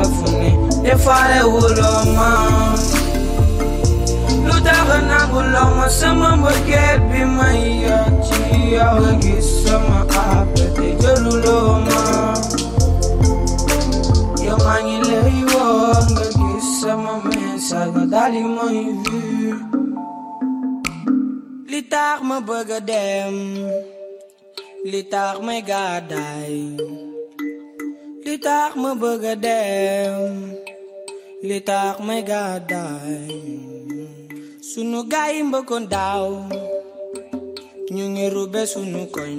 [4.47, 12.01] Lu taxa nangu lama sama mbërgeet bi may yaa ci sama àppe te jëluloo ma
[14.45, 14.59] Yow
[16.79, 19.19] sama message nga dali may vu
[21.71, 23.35] Li tax ma bëgg a dem
[24.91, 26.55] Li tax may gàddaay
[28.25, 28.35] Li
[34.69, 36.27] sunu gaay yi mbëkkoon daaw
[37.95, 39.37] ñu ngi rube sunu koñ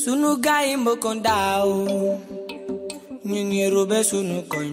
[0.00, 1.68] sunu gaay yi mbëkkoon daaw
[3.30, 4.72] ñu ngi rube sunu koñ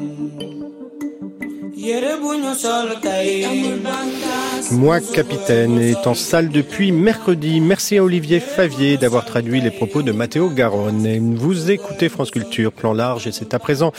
[4.71, 7.59] Moi, capitaine, est en salle depuis mercredi.
[7.59, 11.35] Merci à Olivier Favier d'avoir traduit les propos de Matteo Garonne.
[11.35, 13.91] Vous écoutez France Culture, plan large, et c'est à présent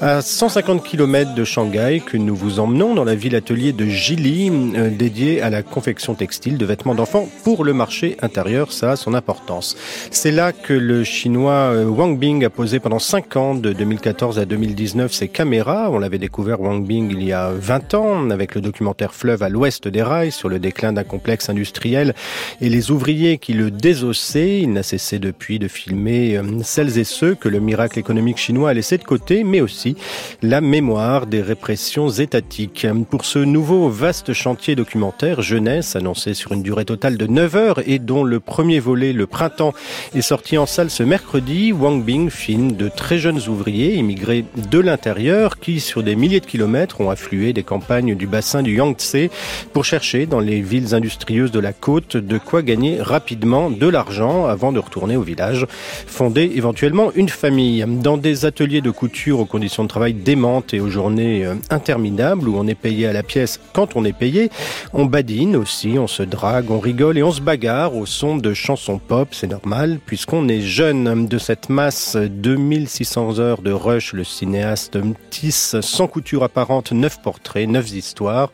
[0.00, 4.50] à 150 km de Shanghai que nous vous emmenons dans la ville atelier de Gili,
[4.76, 8.70] euh, dédiée à la confection textile de vêtements d'enfants pour le marché intérieur.
[8.70, 9.76] Ça a son importance.
[10.10, 14.38] C'est là que le chinois euh, Wang Bing a posé pendant 5 ans, de 2014
[14.38, 15.88] à 2019, ses caméras.
[15.90, 19.48] On l'avait découvert Wang Bing il y a 20 ans avec le documentaire Fleuve à
[19.48, 22.14] l'ouest des rails sur le déclin d'un complexe industriel
[22.60, 24.60] et les ouvriers qui le désossaient.
[24.60, 28.70] Il n'a cessé depuis de filmer euh, celles et ceux que le miracle économique chinois
[28.70, 29.96] a laissé de côté, mais aussi
[30.42, 32.86] la mémoire des répressions étatiques.
[33.10, 37.80] Pour ce nouveau vaste chantier documentaire jeunesse annoncé sur une durée totale de 9 heures
[37.86, 39.74] et dont le premier volet, le printemps,
[40.14, 44.78] est sorti en salle ce mercredi, Wang Bing filme de très jeunes ouvriers immigrés de
[44.78, 49.28] l'intérieur qui, sur des milliers de kilomètres, ont afflué des campagnes du bassin du Yangtze
[49.74, 54.46] pour chercher dans les villes industrieuses de la côte de quoi gagner rapidement de l'argent
[54.46, 55.66] avant de retourner au village,
[56.06, 57.84] fonder éventuellement une famille.
[57.86, 62.48] Dans des ateliers de couture aux conditions de travail démentes et aux journées euh, interminables
[62.48, 64.50] où on est payé à la pièce quand on est payé,
[64.94, 68.54] on badine aussi, on se drague, on rigole et on se bagarre au son de
[68.54, 71.26] chansons pop, c'est normal puisqu'on est jeune.
[71.26, 77.68] De cette masse, 2600 heures de rush, le cinéaste tisse sans couture apparente neuf portraits,
[77.68, 78.52] neuf histoires,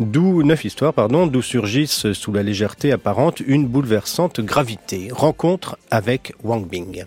[0.00, 5.08] d'où neuf histoires pardon, d'où surgissent sous la légèreté apparente une bouleversante gravité.
[5.12, 7.04] Rencontre avec Wang Bing.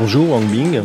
[0.00, 0.80] ，Bonjour Wang Bing.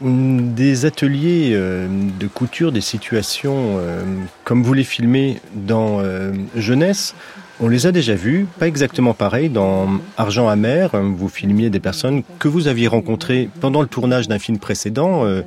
[0.00, 1.88] Des ateliers euh,
[2.20, 4.02] de couture, des situations euh,
[4.44, 7.14] comme vous les filmez dans euh, Jeunesse,
[7.60, 9.48] on les a déjà vus, pas exactement pareil.
[9.48, 14.38] Dans Argent amer, vous filmiez des personnes que vous aviez rencontrées pendant le tournage d'un
[14.38, 15.42] film précédent, euh,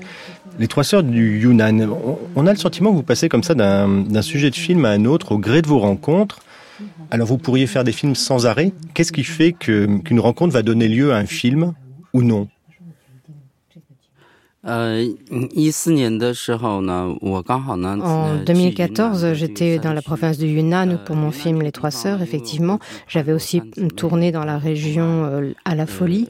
[0.59, 1.87] les trois sœurs du Yunnan.
[2.35, 5.05] On- a le sentiment que vous passez comme ça d'un sujet de film à un
[5.05, 6.39] autre au gré de vos rencontres.
[7.09, 8.73] Alors vous pourriez faire des films sans arrêt.
[8.93, 11.73] Qu'est-ce qui fait qu'une rencontre va donner lieu à un film?
[12.13, 12.47] Ou non
[18.03, 22.77] en 2014, j'étais dans la province du Yunnan pour mon film Les Trois Sœurs, effectivement.
[23.07, 23.63] J'avais aussi
[23.95, 26.29] tourné dans la région euh, à la folie.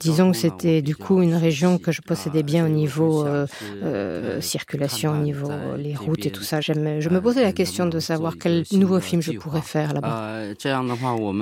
[0.00, 3.46] Disons que c'était du coup une région que je possédais bien au niveau euh,
[3.84, 5.48] euh, circulation, au niveau
[5.78, 6.60] les routes et tout ça.
[6.60, 10.46] Je me posais la question de savoir quel nouveau film je pourrais faire là-bas.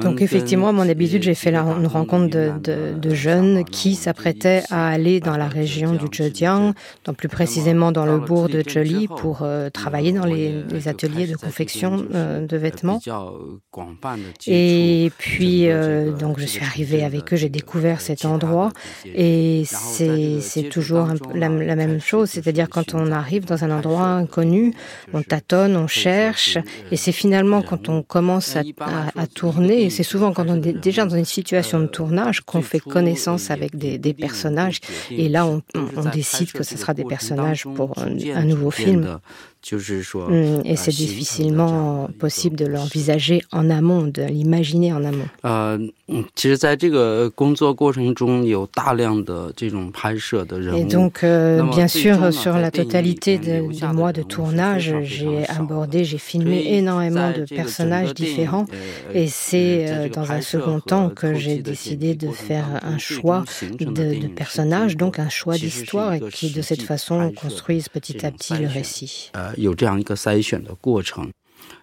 [0.03, 2.53] Donc effectivement, à mon habitude, j'ai fait une rencontre de,
[2.95, 6.73] de jeunes qui s'apprêtaient à aller dans la région du Zhejiang,
[7.17, 11.37] plus précisément dans le bourg de Zheli, pour euh, travailler dans les, les ateliers de
[11.37, 13.01] confection euh, de vêtements.
[14.47, 18.71] Et puis, euh, donc, je suis arrivée avec eux, j'ai découvert cet endroit,
[19.15, 24.75] et c'est toujours la, la même chose, c'est-à-dire quand on arrive dans un endroit inconnu,
[25.13, 26.59] on tâtonne, on cherche,
[26.91, 28.63] et c'est finalement quand on commence à,
[29.17, 32.63] à- à tourner, c'est souvent quand on est déjà dans une situation de tournage qu'on
[32.63, 34.79] fait connaissance avec des, des personnages,
[35.11, 39.19] et là on, on- on décide que ce sera des personnages pour un, nouveau film.
[40.65, 45.29] Et c'est difficilement possible de l'envisager en amont, de l'imaginer en amont.
[50.77, 51.25] Et donc,
[51.75, 57.45] bien sûr, sur la totalité des mois de tournage, j'ai abordé, j'ai filmé énormément de
[57.45, 58.67] personnages différents.
[59.15, 63.45] Et c'est dans un second temps que j'ai décidé de faire un choix
[63.79, 68.31] de, de personnages, donc un choix d'histoire, et qui de cette façon construisent petit à
[68.31, 69.31] petit le récit.
[69.57, 71.31] 有这样一个筛选的过程。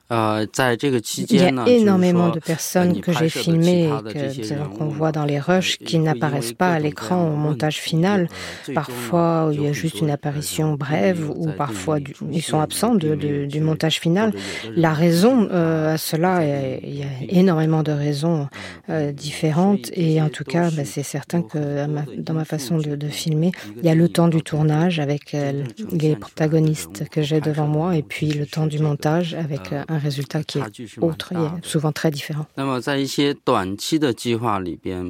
[0.10, 5.78] Il y a énormément de personnes que j'ai filmées et qu'on voit dans les rushs
[5.80, 8.30] qui n'apparaissent pas à l'écran au montage final.
[8.74, 12.00] Parfois, il y a juste une apparition brève ou parfois
[12.32, 14.34] ils sont absents de, du montage final.
[14.76, 16.42] La raison euh, à cela,
[16.82, 18.48] il y a énormément de raisons
[18.90, 21.86] euh, différentes et en tout cas, bah, c'est certain que
[22.18, 25.64] dans ma façon de, de, filmer, il y a le temps du tournage avec euh,
[25.92, 30.00] les protagonistes que j'ai devant moi et puis le temps du montage avec un un
[30.00, 32.46] résultat qui est autre et souvent très différent.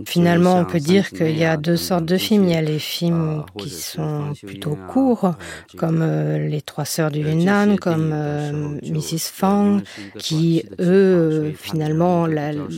[0.06, 2.46] Finalement, on peut dire qu'il y a deux sortes de films.
[2.46, 5.34] Il y a les films qui sont plutôt courts,
[5.78, 8.10] comme euh, Les Trois Sœurs du Yunnan, comme
[8.84, 9.32] Mrs.
[9.34, 9.82] Fang,
[10.18, 12.28] qui, eux, finalement,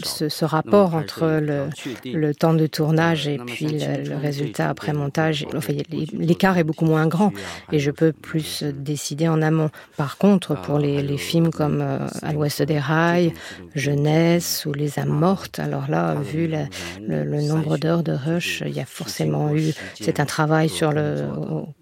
[0.03, 1.69] ce, rapport entre le,
[2.05, 5.73] le, temps de tournage et puis le, résultat après montage, enfin,
[6.13, 7.31] l'écart est beaucoup moins grand
[7.71, 9.69] et je peux plus décider en amont.
[9.97, 13.33] Par contre, pour les, les films comme euh, à l'ouest des rails,
[13.75, 15.59] Jeunesse ou Les âmes mortes.
[15.59, 16.49] Alors là, vu
[17.07, 21.25] le, nombre d'heures de rush, il y a forcément eu, c'est un travail sur le,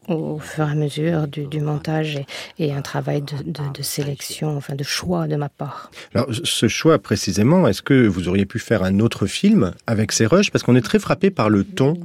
[0.08, 2.20] au, fur et à mesure du, montage
[2.60, 5.92] et, un travail de, sélection, enfin de choix de ma part.
[6.14, 10.26] Alors ce choix précisément, est-ce que vous auriez pu faire un autre film avec ces
[10.26, 10.52] rushs?
[10.52, 11.96] Parce qu'on est très frappé par le ton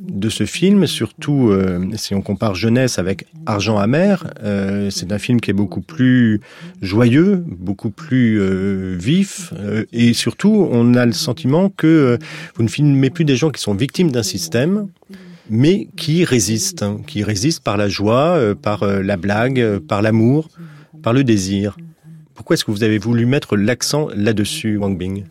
[0.00, 4.32] de ce film, surtout euh, si on compare Jeunesse avec Argent amer.
[4.42, 6.40] Euh, c'est un film qui est beaucoup plus
[6.80, 9.52] joyeux, beaucoup plus euh, vif,
[9.92, 12.18] et surtout on a le sentiment que
[12.56, 14.88] vous ne filmez plus des gens qui sont victimes d'un système,
[15.50, 20.48] mais qui résistent, hein, qui résistent par la joie, par la blague, par l'amour,
[21.02, 21.76] par le désir.
[22.34, 25.24] Pourquoi est-ce que vous avez voulu mettre l'accent là-dessus, Wang Bing?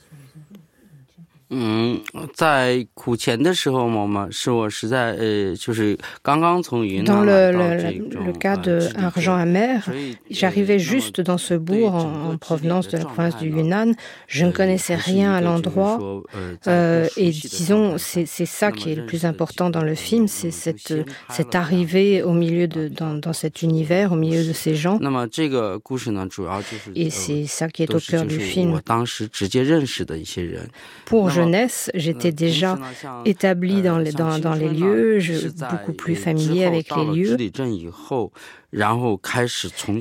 [1.51, 2.01] 嗯，
[2.33, 9.83] 在苦前的时候嘛嘛，是我实在呃，就是刚刚从云南 Dans le, le, le cas de Argent amer,
[10.31, 13.93] j'arrivais juste dans ce bourg en, en, provenance de la province du Yunnan.
[14.27, 16.23] Je ne connaissais rien à l'endroit.
[16.67, 20.95] Euh, et disons, c'est ça qui est le plus important dans le film, c'est cette,
[21.29, 24.99] cette arrivée au milieu de, dans, dans cet univers, au milieu de ces gens.
[26.97, 28.81] Et c'est ça qui est au cœur du film.
[31.05, 32.78] Pour jeunesse, j'étais déjà
[33.26, 37.38] établi dans les, dans, dans les lieux, je, beaucoup plus familier avec les lieux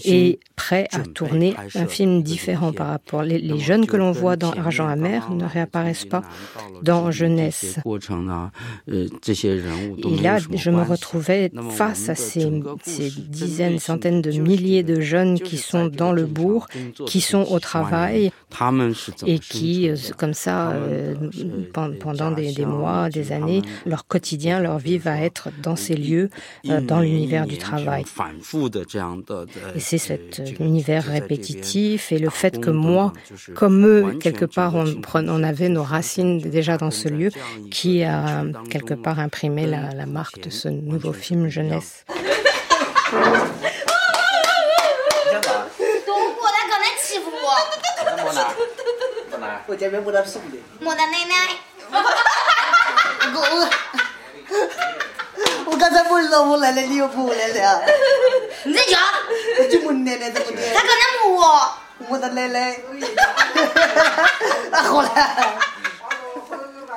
[0.04, 3.22] et prêt à tourner un film différent par rapport.
[3.22, 6.22] Les, les jeunes que l'on voit dans Argent amer ne réapparaissent pas
[6.83, 7.78] dans Jeunesse.
[8.87, 9.07] Et
[10.22, 12.50] là, je me retrouvais face à ces,
[12.83, 16.66] ces dizaines, centaines de milliers de jeunes qui sont dans le bourg,
[17.07, 18.31] qui sont au travail
[19.26, 20.74] et qui, comme ça,
[21.72, 26.31] pendant des, des, mois, des années, leur quotidien, leur vie va être dans ces lieux,
[26.64, 28.04] dans l'univers du travail.
[29.75, 33.12] Et c'est cet univers répétitif et le fait que moi,
[33.55, 37.31] comme eux, quelque part, on, on avait nos racines déjà dans ce lieu
[37.71, 42.05] qui a quelque part imprimé la, la marque de ce nouveau film jeunesse.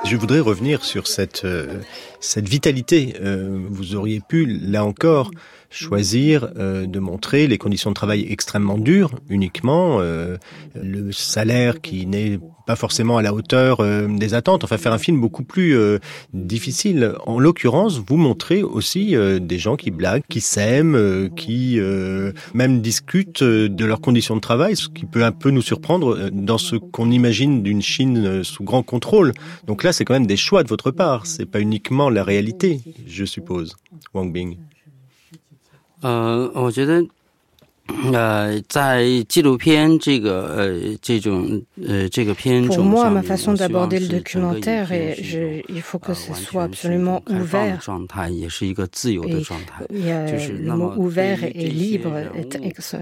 [0.04, 1.80] Je voudrais revenir sur cette euh,
[2.22, 3.14] cette vitalité.
[3.20, 5.30] Euh, vous auriez pu, là encore,
[5.72, 10.36] choisir euh, de montrer les conditions de travail extrêmement dures uniquement, euh,
[10.74, 14.98] le salaire qui n'est pas forcément à la hauteur euh, des attentes, enfin faire un
[14.98, 15.76] film beaucoup plus
[16.32, 17.14] difficile.
[17.26, 21.80] En l'occurrence, vous montrez aussi des gens qui blaguent, qui s'aiment, qui
[22.54, 26.58] même discutent de leurs conditions de travail, ce qui peut un peu nous surprendre dans
[26.58, 29.32] ce qu'on imagine d'une Chine sous grand contrôle.
[29.66, 32.80] Donc là, c'est quand même des choix de votre part, c'est pas uniquement la réalité,
[33.06, 33.76] je suppose,
[34.14, 34.58] Wang Bing.
[36.04, 36.50] Euh,
[42.68, 47.22] pour moi, ma façon d'aborder le documentaire, et je, il faut que ce soit absolument
[47.28, 47.78] ouvert.
[49.90, 49.98] Et,
[50.52, 52.58] le mot ouvert et libre est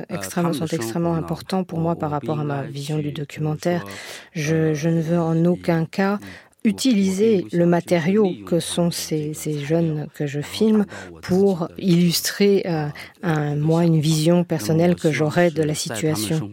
[0.08, 3.84] extrêmement, sont extrêmement importants pour moi par rapport à ma vision du documentaire.
[4.32, 6.18] Je, je ne veux en aucun cas
[6.64, 10.84] utiliser le matériau que sont ces, ces, jeunes que je filme
[11.22, 12.88] pour illustrer euh,
[13.22, 16.50] un, moi une vision personnelle que j'aurais de la situation.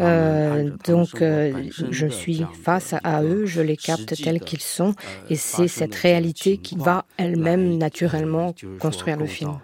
[0.00, 4.94] Euh, donc euh, je suis face à eux, je les capte tels qu'ils sont
[5.30, 9.58] et c'est cette réalité qui va elle-même naturellement construire le film.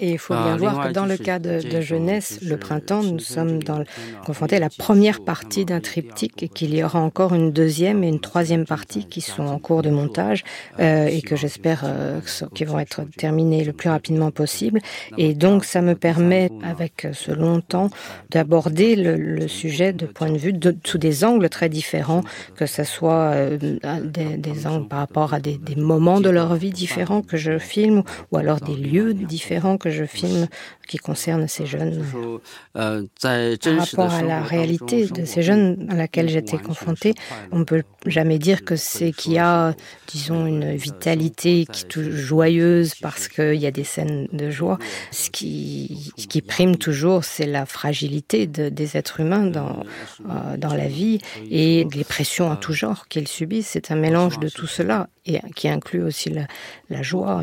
[0.00, 3.18] Et il faut bien voir que dans le cas de, de jeunesse, le printemps, nous
[3.18, 3.84] sommes dans,
[4.24, 8.08] confrontés à la première partie d'un triptyque et qu'il y aura encore une deuxième et
[8.08, 10.44] une troisième partie qui sont en cours de montage
[10.80, 12.20] euh, et que j'espère euh,
[12.54, 14.80] qu'ils vont être terminés le plus rapidement possible.
[15.18, 17.90] Et donc, ça me permet, avec ce long temps,
[18.30, 22.22] d'aborder le, le, sujet de point de vue de, sous des angles très différents,
[22.56, 23.58] que ce soit euh,
[24.02, 27.58] des, des, angles par rapport à des, des moments de leur vie différents que je
[27.66, 30.46] filme ou alors des lieux différents que je filme
[30.86, 32.04] qui concernent ces jeunes.
[32.72, 33.00] Par
[33.78, 37.14] rapport à la réalité de ces jeunes à laquelle j'étais confrontée,
[37.50, 39.74] on ne peut jamais dire que c'est qu'il y a,
[40.06, 44.78] disons, une vitalité qui est joyeuse parce qu'il y a des scènes de joie.
[45.10, 49.82] Ce qui, ce qui prime toujours, c'est la fragilité de, des êtres humains dans,
[50.28, 51.18] euh, dans la vie
[51.50, 53.68] et les pressions en tout genre qu'ils subissent.
[53.68, 56.46] C'est un mélange de tout cela et qui inclut aussi la,
[56.90, 57.42] la joie.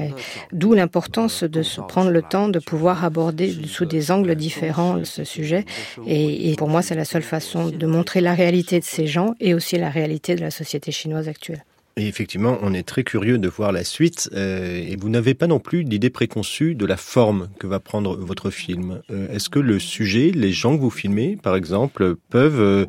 [0.52, 5.24] D'où l'importance de se prendre le temps de pouvoir aborder sous des angles différents ce
[5.24, 5.66] sujet.
[6.08, 9.36] Et, et pour moi, c'est la seule façon de montrer la réalité de ces gens
[9.40, 11.64] et aussi la réalité de la société chinoise actuelle.
[11.96, 14.30] Et effectivement, on est très curieux de voir la suite.
[14.34, 18.16] Euh, et vous n'avez pas non plus d'idée préconçue de la forme que va prendre
[18.16, 19.02] votre film.
[19.12, 22.86] Euh, Est-ce que le sujet, les gens que vous filmez, par exemple, peuvent euh,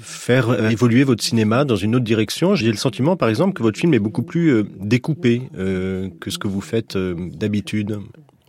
[0.00, 2.54] faire euh, évoluer votre cinéma dans une autre direction?
[2.54, 6.48] J'ai le sentiment, par exemple, que votre film est beaucoup plus découpé que ce que
[6.48, 7.98] vous faites d'habitude,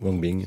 [0.02, 0.46] Wang Bing.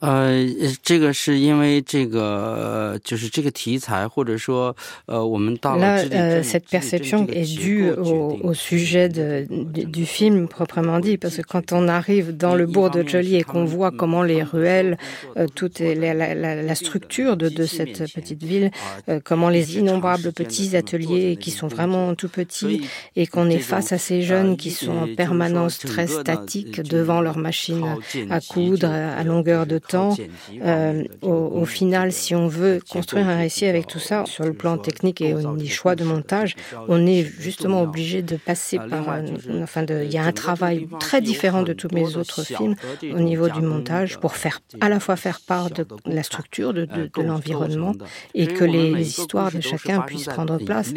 [0.00, 0.44] 呃，
[0.82, 11.16] 这个是因为这个就是这个题材，或者说呃，我们到了 Là, euh, cette perception est due au, au sujet de, du, du film proprement dit,
[11.16, 14.42] parce que quand on arrive dans le bourg de Jolie et qu'on voit comment les
[14.42, 14.98] ruelles,
[15.38, 18.70] euh, toute la, la, la, structure de, de cette petite ville,
[19.08, 22.82] euh, comment les innombrables petits ateliers qui sont vraiment tout petits,
[23.16, 27.38] et qu'on est face à ces jeunes qui sont en permanence très statiques devant leur
[27.38, 27.96] machine
[28.28, 33.37] à coudre à longueur de temps euh, au, au, final, si on veut construire un
[33.37, 36.55] récit avec tout ça, sur le plan technique et des choix de montage,
[36.87, 39.25] on est justement obligé de passer par, un,
[39.61, 43.49] enfin, il y a un travail très différent de tous mes autres films au niveau
[43.49, 47.21] du montage pour faire à la fois faire part de la structure, de, de, de
[47.21, 47.93] l'environnement
[48.33, 50.93] et que les, les, histoires de chacun puissent prendre place.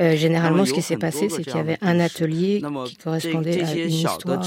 [0.00, 3.74] Euh, généralement, ce qui s'est passé, c'est qu'il y avait un atelier qui correspondait à
[3.74, 4.42] une histoire.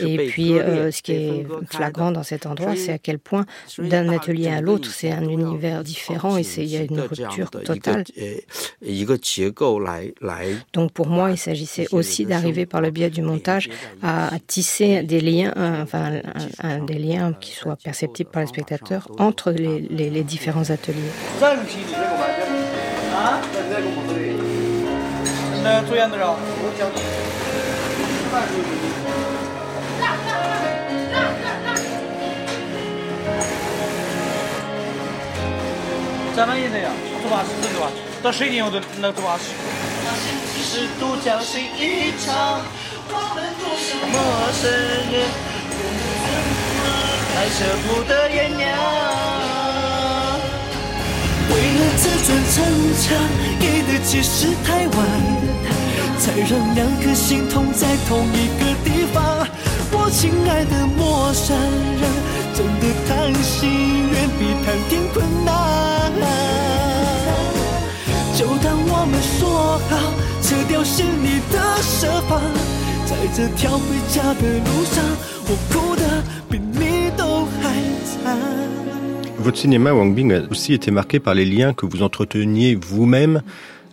[0.00, 3.46] Et et puis, euh, ce qui est flagrant dans cet endroit, c'est à quel point
[3.78, 8.04] d'un atelier à l'autre, c'est un univers différent et il y a une rupture totale.
[10.72, 13.70] Donc, pour moi, il s'agissait aussi d'arriver par le biais du montage
[14.02, 15.52] à, à tisser des liens,
[15.82, 16.20] enfin,
[16.62, 20.68] un, un, des liens qui soient perceptibles par les spectateurs entre les, les, les différents
[20.70, 21.10] ateliers.
[36.40, 36.88] 什么意思呀
[37.22, 37.92] 这把这个吧？
[38.22, 39.28] 到十一点我就那我都能
[47.36, 48.64] 还舍不得原谅
[51.52, 52.56] 为了这尊城
[52.96, 53.04] 墙
[53.60, 54.32] 给的解释
[54.64, 54.96] 太晚
[56.18, 58.89] 才让两颗心同在同一个地
[60.11, 62.09] 亲爱的陌生人，
[62.53, 63.69] 真的谈心
[64.09, 65.51] 远比谈天困难。
[68.33, 69.91] 就当我们说好，
[70.41, 72.41] 撤掉心里的设防，
[73.05, 75.03] 在这条回家的路上，
[75.47, 77.73] 我哭的比你都还
[78.05, 78.37] 惨。
[79.43, 83.41] Votre cinéma, Wang Bing, a aussi été marqué par les liens que vous entreteniez vous-même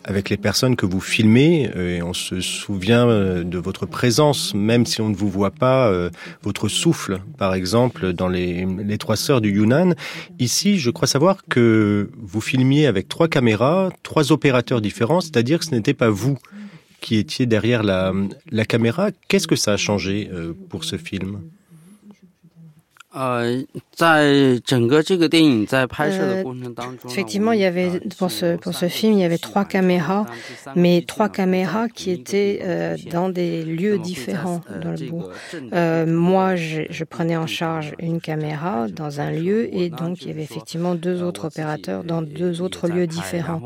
[0.08, 3.06] avec les personnes que vous filmez, et on se souvient
[3.44, 5.92] de votre présence, même si on ne vous voit pas,
[6.42, 9.94] votre souffle, par exemple, dans les, les trois sœurs du Yunnan.
[10.40, 15.66] Ici, je crois savoir que vous filmiez avec trois caméras, trois opérateurs différents, c'est-à-dire que
[15.66, 16.38] ce n'était pas vous
[17.02, 18.14] qui étiez derrière la,
[18.50, 19.10] la caméra.
[19.28, 20.30] Qu'est-ce que ça a changé
[20.70, 21.42] pour ce film?
[27.06, 30.26] Effectivement, il y avait pour ce pour ce film, il y avait trois caméras,
[30.76, 32.62] mais trois caméras qui étaient
[33.10, 39.22] dans des lieux différents dans le moi, je, je, prenais en charge une caméra dans
[39.22, 43.08] un lieu et donc il y avait effectivement deux autres opérateurs dans deux autres lieux
[43.08, 43.62] différents.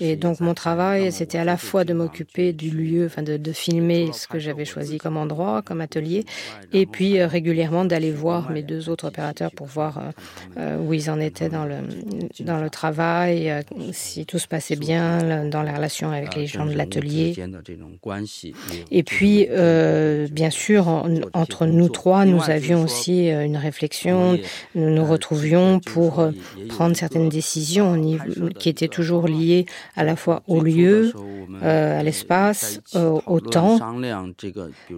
[0.00, 3.52] Et donc mon travail, c'était à la fois de m'occuper du lieu, enfin de, de
[3.52, 6.24] filmer ce que j'avais choisi comme endroit, comme atelier,
[6.72, 10.00] et puis puis régulièrement d'aller voir mes deux autres opérateurs pour voir
[10.56, 11.76] où ils en étaient dans le,
[12.40, 13.52] dans le travail,
[13.92, 17.34] si tout se passait bien dans la relation avec les gens de l'atelier.
[18.90, 19.48] Et puis,
[20.30, 20.88] bien sûr,
[21.32, 24.38] entre nous trois, nous avions aussi une réflexion,
[24.74, 26.28] nous nous retrouvions pour
[26.68, 28.00] prendre certaines décisions
[28.58, 29.66] qui étaient toujours liées
[29.96, 31.12] à la fois au lieu,
[31.62, 33.78] à l'espace, au temps,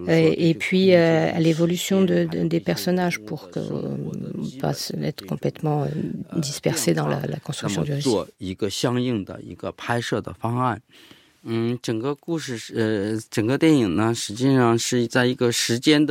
[0.07, 3.59] et, puis à l'évolution de, des personnages pour que
[4.59, 5.87] pas être complètement
[6.35, 8.09] dispersés dans la, la construction du récit.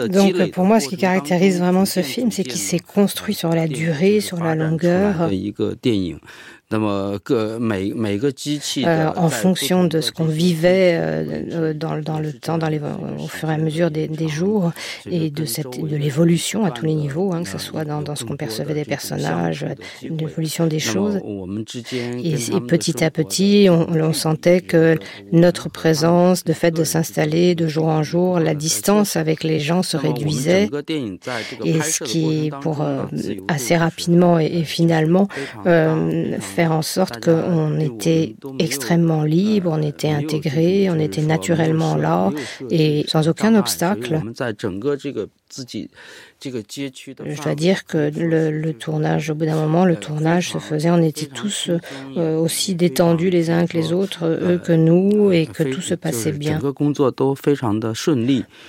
[0.08, 3.68] Donc pour moi, ce qui caractérise vraiment ce film, c'est qu'il s'est construit sur la
[3.68, 5.28] durée, sur la longueur.
[6.72, 7.18] Euh,
[9.16, 13.50] en fonction de ce qu'on vivait euh, dans, dans, le temps, dans les, au fur
[13.50, 14.70] et à mesure des, des jours,
[15.10, 18.14] et de, cette, de l'évolution à tous les niveaux, hein, que ce soit dans, dans
[18.14, 19.66] ce qu'on percevait des personnages,
[20.02, 21.16] l'évolution des choses.
[22.22, 24.96] Et, et, petit à petit, on, on, sentait que
[25.32, 29.82] notre présence, le fait de s'installer de jour en jour, la distance avec les gens
[29.82, 30.70] se réduisait,
[31.64, 33.04] et ce qui, pour euh,
[33.48, 35.26] assez rapidement et, et finalement,
[36.60, 42.30] faire en sorte qu'on était extrêmement libre, on était intégré, on était naturellement là
[42.70, 44.20] et sans aucun obstacle.
[46.42, 50.90] Je dois dire que le, le, tournage, au bout d'un moment, le tournage se faisait,
[50.90, 51.70] on était tous
[52.16, 55.94] euh, aussi détendus les uns que les autres, eux que nous, et que tout se
[55.94, 56.58] passait bien.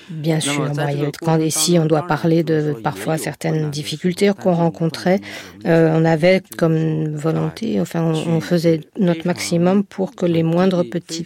[0.10, 0.72] Bien sûr,
[1.22, 5.22] quand ici on doit parler de parfois certaines difficultés qu'on rencontrait,
[5.66, 10.84] euh, on avait comme volonté, enfin on, on, faisait notre maximum pour que les moindres
[10.84, 11.26] petits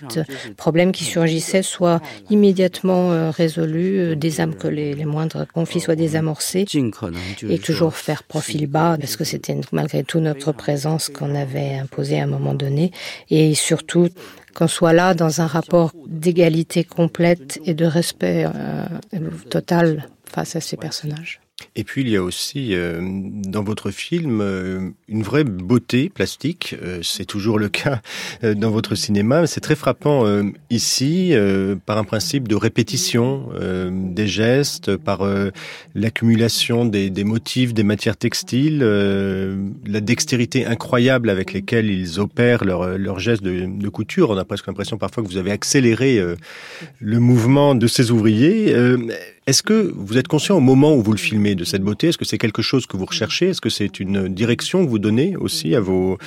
[0.57, 5.79] problèmes qui surgissaient soient immédiatement euh, résolus, euh, des âmes que les, les moindres conflits
[5.79, 6.34] soient désamorcés
[7.49, 12.19] et toujours faire profil bas parce que c'était malgré tout notre présence qu'on avait imposée
[12.19, 12.91] à un moment donné.
[13.29, 14.09] Et surtout
[14.53, 18.85] qu'on soit là dans un rapport d'égalité complète et de respect euh,
[19.49, 21.41] total face à ces personnages.
[21.77, 26.75] Et puis il y a aussi euh, dans votre film euh, une vraie beauté plastique.
[26.81, 28.01] Euh, c'est toujours le cas
[28.43, 29.45] euh, dans votre cinéma.
[29.45, 31.33] C'est très frappant euh, ici
[31.85, 33.49] par un principe de répétition
[33.91, 35.27] des gestes, par
[35.93, 42.97] l'accumulation des, des motifs, des matières textiles, la dextérité incroyable avec lesquelles ils opèrent leurs
[42.97, 44.29] leur gestes de, de couture.
[44.29, 46.21] On a presque l'impression parfois que vous avez accéléré
[46.99, 48.73] le mouvement de ces ouvriers.
[49.47, 52.07] Est-ce que vous êtes conscient au moment où vous le filmez de cette beauté?
[52.07, 53.49] Est-ce que c'est quelque chose que vous recherchez?
[53.49, 56.17] Est-ce que c'est une direction que vous donnez aussi à vos,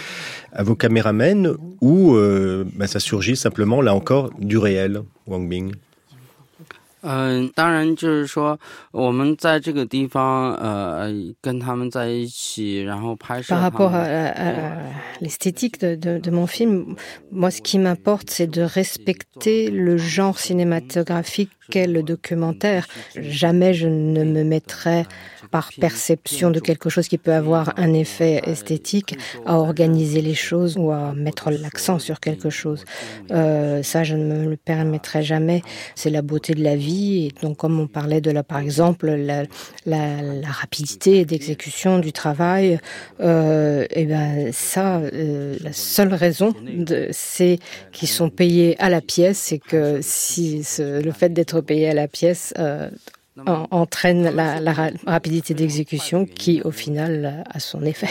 [0.52, 0.62] à
[1.80, 5.72] Ou euh, ben, ça surgit simplement, là encore, du réel, Wang Bing?
[7.07, 8.57] 嗯，当然就是说，
[8.91, 11.11] 我们在这个地方，呃，
[11.41, 13.53] 跟他们在一起，然后拍摄。
[13.53, 14.77] Par rapport à, à, à
[15.19, 16.95] l'esthétique de, de, de mon film,
[17.29, 22.87] moi, ce qui m'importe, c'est de respecter le genre cinématographique qu'est le documentaire.
[23.15, 25.05] Jamais je ne me mettrai
[25.51, 30.77] par perception de quelque chose qui peut avoir un effet esthétique à organiser les choses
[30.77, 32.85] ou à mettre l'accent sur quelque chose.
[33.31, 35.61] Euh, ça, je ne me le permettrai jamais.
[35.95, 36.93] C'est la beauté de la vie.
[36.98, 39.44] et donc, comme on parlait de là, par exemple, la,
[40.46, 42.78] rapidité d'exécution du travail,
[43.20, 46.54] euh, et ben ça, euh, la seule raison,
[47.10, 47.58] c'est
[47.92, 52.08] qu'ils sont payés à la pièce, c'est que si le fait d'être payé à la
[52.08, 52.90] pièce euh,
[53.46, 58.08] entraîne la, la rapidité d'exécution qui, au final, a son effet.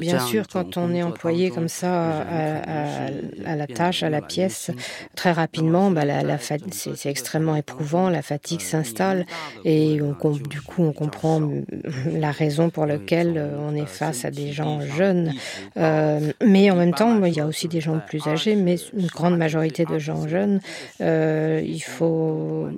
[0.00, 3.06] Bien sûr, quand on est employé comme ça à, à,
[3.46, 4.70] à la tâche, à la pièce,
[5.14, 6.38] très rapidement, bah, la, la
[6.70, 9.26] c'est extrêmement éprouvant, la fatigue s'installe
[9.64, 11.40] et on, du coup, on comprend
[12.12, 15.34] la raison pour laquelle on est face à des gens jeunes.
[15.76, 19.06] Euh, mais en même temps, il y a aussi des gens plus âgés, mais une
[19.06, 20.60] grande majorité de gens jeunes.
[21.00, 22.68] Euh, il faut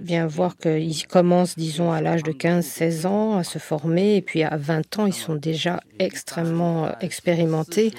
[0.00, 4.42] bien voir qu'ils commencent, disons, à l'âge de 15-16 ans à se former et puis
[4.42, 7.92] à 20 ans, ils sont déjà extrêmement expérimentés.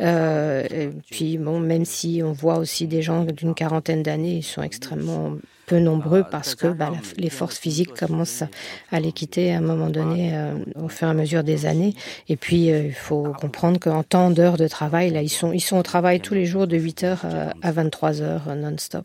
[0.00, 4.62] Euh, puis, bon, même si on voit aussi des gens d'une quarantaine d'années, ils sont
[4.62, 5.36] extrêmement
[5.72, 8.44] peu nombreux parce que bah, la, les forces physiques commencent
[8.90, 11.94] à les quitter à un moment donné euh, au fur et à mesure des années.
[12.28, 15.60] Et puis, euh, il faut comprendre qu'en temps d'heures de travail, là, ils sont, ils
[15.60, 19.04] sont au travail tous les jours de 8 heures euh, à 23 heures euh, non-stop.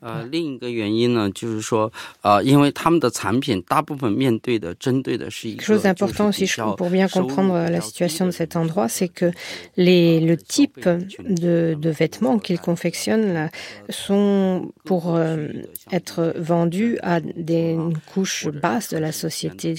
[5.55, 9.31] Quelque chose d'important aussi pour bien comprendre la situation de cet endroit, c'est que
[9.77, 10.89] les, le type
[11.29, 13.49] de, de vêtements qu'ils confectionnent là,
[13.89, 15.47] sont pour euh,
[15.91, 16.56] être vendus
[17.01, 17.77] à des
[18.13, 19.75] couches basses de la société,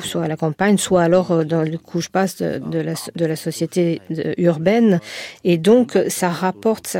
[0.00, 4.00] soit à la campagne, soit alors dans les couches basses de, la, société
[4.38, 5.00] urbaine.
[5.44, 6.96] Et donc, ça rapporte,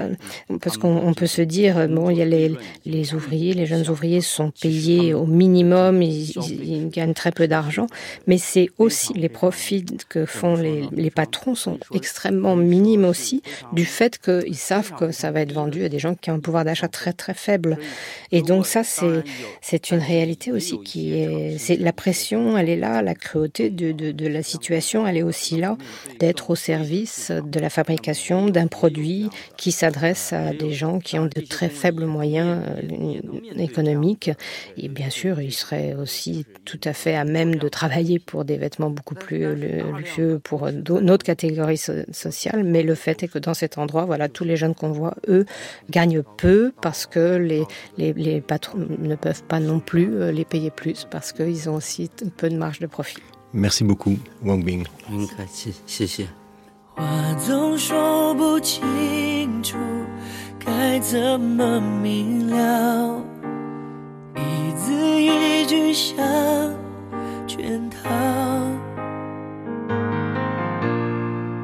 [0.60, 4.50] parce qu'on peut se dire, bon, il y a les, ouvriers, les jeunes ouvriers sont
[4.50, 6.30] payés au minimum, ils,
[6.62, 7.86] ils gagnent très peu d'argent,
[8.26, 13.84] mais c'est aussi les profits que font les, les patrons sont extrêmement minimes aussi du
[13.84, 16.64] fait qu'ils savent que ça va être vendu à des gens qui ont un pouvoir
[16.64, 17.78] d'achat très très faible.
[18.30, 19.11] Et donc ça, c'est
[19.60, 24.42] c'est une réalité aussi qui est, la pression, elle est là, la cruauté de, la
[24.42, 25.76] situation, elle est aussi là,
[26.18, 31.26] d'être au service de la fabrication d'un produit qui s'adresse à des gens qui ont
[31.26, 33.20] de très faibles moyens euh,
[33.58, 34.30] économiques.
[34.76, 38.56] Et bien sûr, ils seraient aussi tout à fait à même de travailler pour des
[38.56, 42.64] vêtements beaucoup plus luxueux pour notre catégorie sociale.
[42.64, 45.44] Mais le fait est que dans cet endroit, voilà, tous les jeunes qu'on voit, eux,
[45.90, 47.36] gagnent peu parce que
[47.96, 52.09] les patrons ne peuvent pas non plus euh, les payer plus parce qu'ils ont aussi
[52.23, 53.21] un peu de marge de profit.
[53.53, 54.85] Merci beaucoup, Wang Bing.
[55.85, 56.27] 谢谢。
[56.95, 59.77] 话总说不清楚，
[60.59, 63.21] 该怎么明了？
[64.35, 66.17] 一字一句像
[67.47, 68.09] 圈套，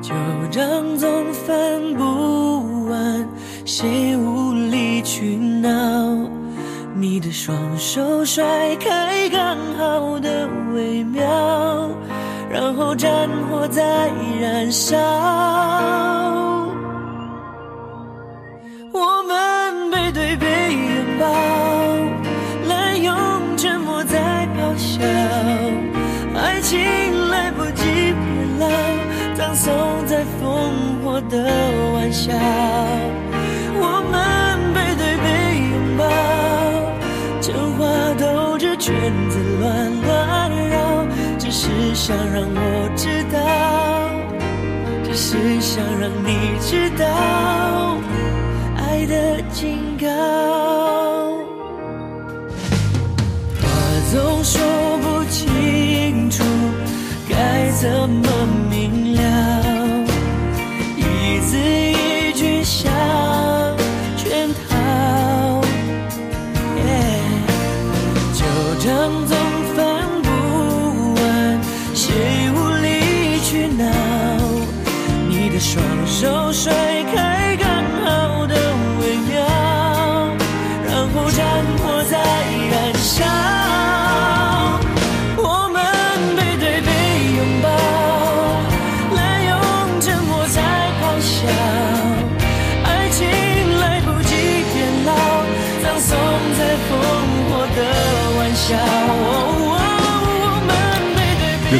[0.01, 0.13] 旧
[0.51, 3.27] 账总翻不完，
[3.65, 6.29] 谁无理取闹？
[7.00, 8.44] 你的双手甩
[8.76, 11.24] 开刚好的微妙。
[12.50, 14.96] 然后战火在燃烧，
[18.90, 21.26] 我们背对背拥抱，
[22.68, 23.14] 滥用
[23.56, 25.04] 沉默在咆哮，
[26.34, 26.80] 爱情
[27.28, 28.66] 来不及变老，
[29.36, 29.72] 葬送
[30.06, 31.36] 在烽火的
[31.94, 32.32] 玩笑。
[38.88, 41.06] 圈子乱乱绕。
[41.38, 43.38] 只是想让我知道，
[45.04, 47.04] 只是想让你知道，
[48.76, 50.06] 爱的警告。
[53.60, 53.66] 话
[54.10, 54.58] 总说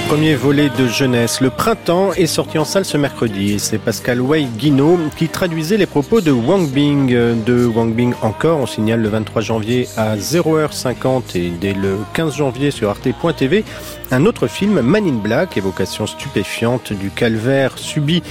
[0.09, 3.59] premier volet de jeunesse, Le Printemps, est sorti en salle ce mercredi.
[3.59, 7.15] C'est Pascal Wei Guino qui traduisait les propos de Wang Bing.
[7.45, 12.37] De Wang Bing encore, on signale le 23 janvier à 0h50 et dès le 15
[12.37, 13.65] janvier sur arte.tv
[14.11, 18.23] un autre film, Man in Black, évocation stupéfiante du calvaire subi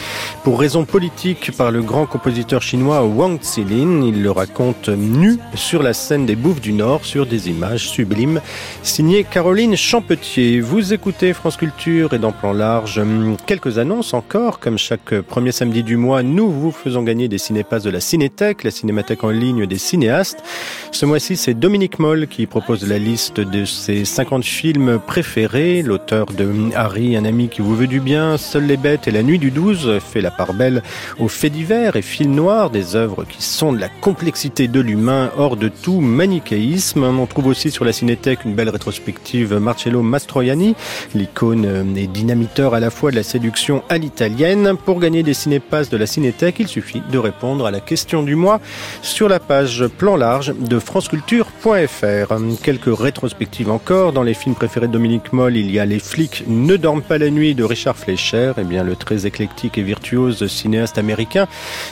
[0.43, 4.01] pour raisons politiques par le grand compositeur chinois Wang Zilin.
[4.01, 8.41] Il le raconte nu sur la scène des Bouffes du Nord sur des images sublimes.
[8.81, 10.61] Signé Caroline Champetier.
[10.61, 13.01] Vous écoutez France Culture et dans Plan Large,
[13.45, 14.59] quelques annonces encore.
[14.59, 18.63] Comme chaque premier samedi du mois, nous vous faisons gagner des cinépasses de la Cinétech,
[18.63, 20.43] la cinémathèque en ligne des cinéastes.
[20.91, 26.27] Ce mois-ci, c'est Dominique Moll qui propose la liste de ses 50 films préférés l'auteur
[26.27, 29.39] de Harry, un ami qui vous veut du bien, Seules les bêtes et La nuit
[29.39, 30.81] du 12 fait la part belle
[31.19, 35.29] aux faits divers et fil noir, des œuvres qui sont de la complexité de l'humain
[35.37, 37.03] hors de tout manichéisme.
[37.03, 40.75] On trouve aussi sur la Cinétech une belle rétrospective Marcello Mastroianni,
[41.13, 44.75] l'icône et dynamiteur à la fois de la séduction à l'italienne.
[44.85, 48.35] Pour gagner des cinépasses de la Cinétech, il suffit de répondre à la question du
[48.35, 48.61] mois
[49.01, 52.33] sur la page plan large de franceculture.fr.
[52.63, 56.43] Quelques rétrospectives encore dans les films préférés de Dominique Moll il y a Les flics
[56.47, 59.81] ne dorment pas la nuit de Richard Fleischer, et eh bien le très éclectique et
[59.81, 61.47] virtuose cinéaste américain,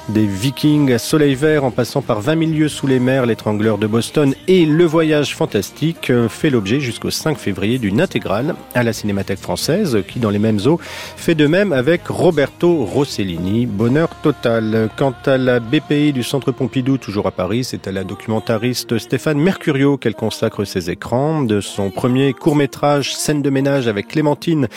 [0.09, 3.77] des Vikings à Soleil Vert en passant par 20 000 lieues sous les mers, l'étrangleur
[3.77, 8.83] de Boston et le voyage fantastique euh, fait l'objet jusqu'au 5 février d'une intégrale à
[8.83, 10.79] la Cinémathèque française qui dans les mêmes eaux
[11.15, 13.65] fait de même avec Roberto Rossellini.
[13.65, 14.89] Bonheur total.
[14.97, 19.39] Quant à la BPI du Centre Pompidou, toujours à Paris, c'est à la documentariste Stéphane
[19.39, 24.68] Mercurio qu'elle consacre ses écrans de son premier court-métrage Scène de ménage avec Clémentine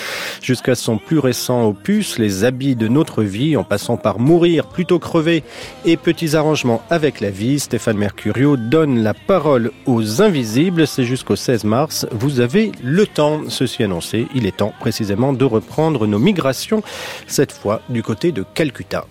[0.41, 4.99] jusqu'à son plus récent opus, Les habits de notre vie, en passant par Mourir plutôt
[4.99, 5.43] crever
[5.85, 10.87] et Petits arrangements avec la vie, Stéphane Mercurio donne la parole aux invisibles.
[10.87, 12.05] C'est jusqu'au 16 mars.
[12.11, 13.41] Vous avez le temps.
[13.49, 16.83] Ceci annoncé, il est temps précisément de reprendre nos migrations,
[17.27, 19.05] cette fois du côté de Calcutta.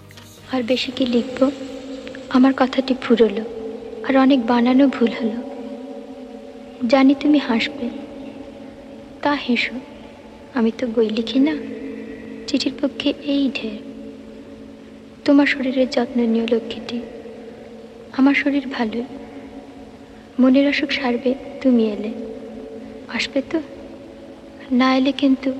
[2.31, 3.45] আমার কথাটি ফুরলো
[4.09, 5.39] আর অনেক বানানো ভুল হলো
[6.89, 8.06] জানি তুমি হাসবে
[9.22, 9.74] তা হেসো,
[10.54, 11.56] আমি তো বই লিখি না।
[12.48, 13.78] চিঠির পক্ষে এই ঢের।
[15.26, 17.00] তোমার শরীরের যত্ন নিও লক্ষ্মীটি,
[18.18, 19.04] আমার শরীর ভালো
[20.40, 22.12] মনের অসুখ সারবে, তুমি এলে।
[23.14, 23.62] আসবে তো?
[24.72, 25.54] না এলে কিন্তু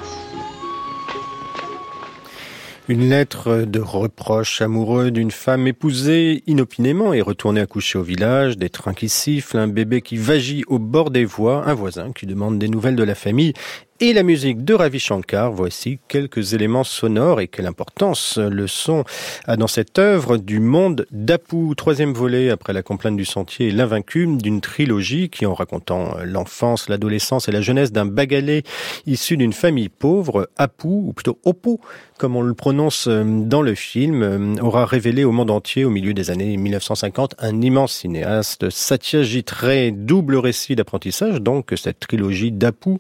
[2.87, 8.69] Une lettre de reproche amoureux d'une femme épousée inopinément et retournée accoucher au village, des
[8.69, 12.59] trains qui sifflent, un bébé qui vagit au bord des voies, un voisin qui demande
[12.59, 13.53] des nouvelles de la famille
[14.02, 15.52] et la musique de Ravi Shankar.
[15.52, 19.04] Voici quelques éléments sonores et quelle importance le son
[19.44, 23.70] a dans cette œuvre du monde d'Apu, troisième volet après la complainte du sentier et
[23.70, 28.62] l'invaincu d'une trilogie qui, en racontant l'enfance, l'adolescence et la jeunesse d'un bagalais
[29.06, 31.76] issu d'une famille pauvre, Apu, ou plutôt Opu,
[32.16, 36.30] comme on le prononce dans le film, aura révélé au monde entier au milieu des
[36.30, 42.96] années 1950 un immense cinéaste, Satyajit Ray, double récit d'apprentissage, donc cette trilogie d'Apu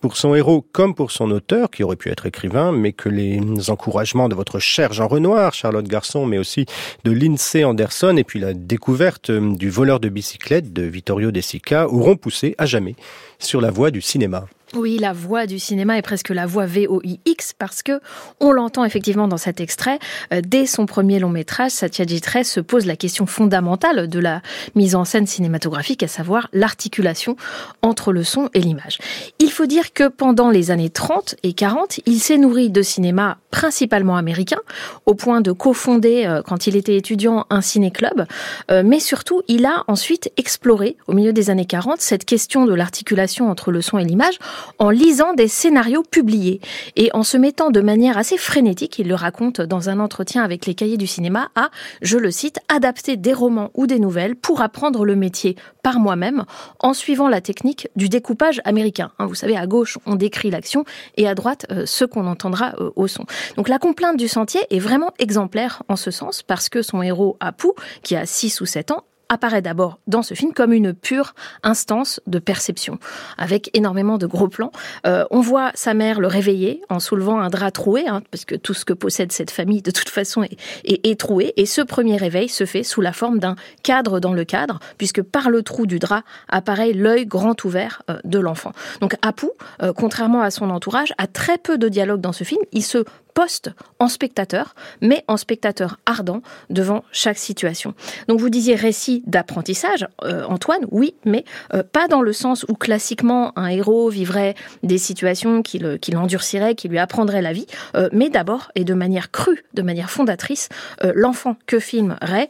[0.00, 0.41] pour son héros
[0.72, 4.58] comme pour son auteur, qui aurait pu être écrivain, mais que les encouragements de votre
[4.58, 6.66] cher Jean Renoir, Charlotte Garçon, mais aussi
[7.04, 11.40] de Lindsay Anderson, et puis la découverte euh, du voleur de bicyclette de Vittorio De
[11.40, 12.96] Sica auront poussé à jamais
[13.38, 14.46] sur la voie du cinéma.
[14.74, 18.00] Oui, la voix du cinéma est presque la voix VOIX parce que
[18.40, 19.98] on l'entend effectivement dans cet extrait.
[20.32, 24.40] Euh, dès son premier long métrage, Satyajit Ray se pose la question fondamentale de la
[24.74, 27.36] mise en scène cinématographique, à savoir l'articulation
[27.82, 28.98] entre le son et l'image.
[29.38, 33.36] Il faut dire que pendant les années 30 et 40, il s'est nourri de cinéma
[33.50, 34.60] principalement américain,
[35.04, 38.26] au point de cofonder, euh, quand il était étudiant, un ciné-club.
[38.70, 42.72] Euh, mais surtout, il a ensuite exploré, au milieu des années 40, cette question de
[42.72, 44.38] l'articulation entre le son et l'image
[44.78, 46.60] en lisant des scénarios publiés
[46.96, 50.66] et en se mettant de manière assez frénétique, il le raconte dans un entretien avec
[50.66, 54.60] les cahiers du cinéma, à, je le cite, adapter des romans ou des nouvelles pour
[54.60, 56.44] apprendre le métier par moi-même
[56.80, 59.12] en suivant la technique du découpage américain.
[59.18, 60.84] Hein, vous savez, à gauche, on décrit l'action
[61.16, 63.24] et à droite, euh, ce qu'on entendra euh, au son.
[63.56, 67.36] Donc la complainte du sentier est vraiment exemplaire en ce sens parce que son héros
[67.40, 67.68] Apu,
[68.02, 72.20] qui a 6 ou 7 ans, apparaît d'abord dans ce film comme une pure instance
[72.26, 72.98] de perception,
[73.38, 74.72] avec énormément de gros plans.
[75.06, 78.54] Euh, on voit sa mère le réveiller en soulevant un drap troué, hein, parce que
[78.54, 80.44] tout ce que possède cette famille, de toute façon,
[80.84, 81.54] est, troué.
[81.56, 85.22] Et ce premier réveil se fait sous la forme d'un cadre dans le cadre, puisque
[85.22, 88.72] par le trou du drap apparaît l'œil grand ouvert euh, de l'enfant.
[89.00, 89.46] Donc Apu,
[89.82, 92.60] euh, contrairement à son entourage, a très peu de dialogue dans ce film.
[92.72, 93.04] Il se
[93.34, 97.94] poste en spectateur, mais en spectateur ardent devant chaque situation.
[98.28, 102.74] Donc vous disiez récit d'apprentissage, euh, Antoine, oui, mais euh, pas dans le sens où
[102.74, 107.66] classiquement un héros vivrait des situations qui, le, qui l'endurciraient, qui lui apprendraient la vie,
[107.96, 110.68] euh, mais d'abord et de manière crue, de manière fondatrice,
[111.14, 112.48] l'enfant que filme Ray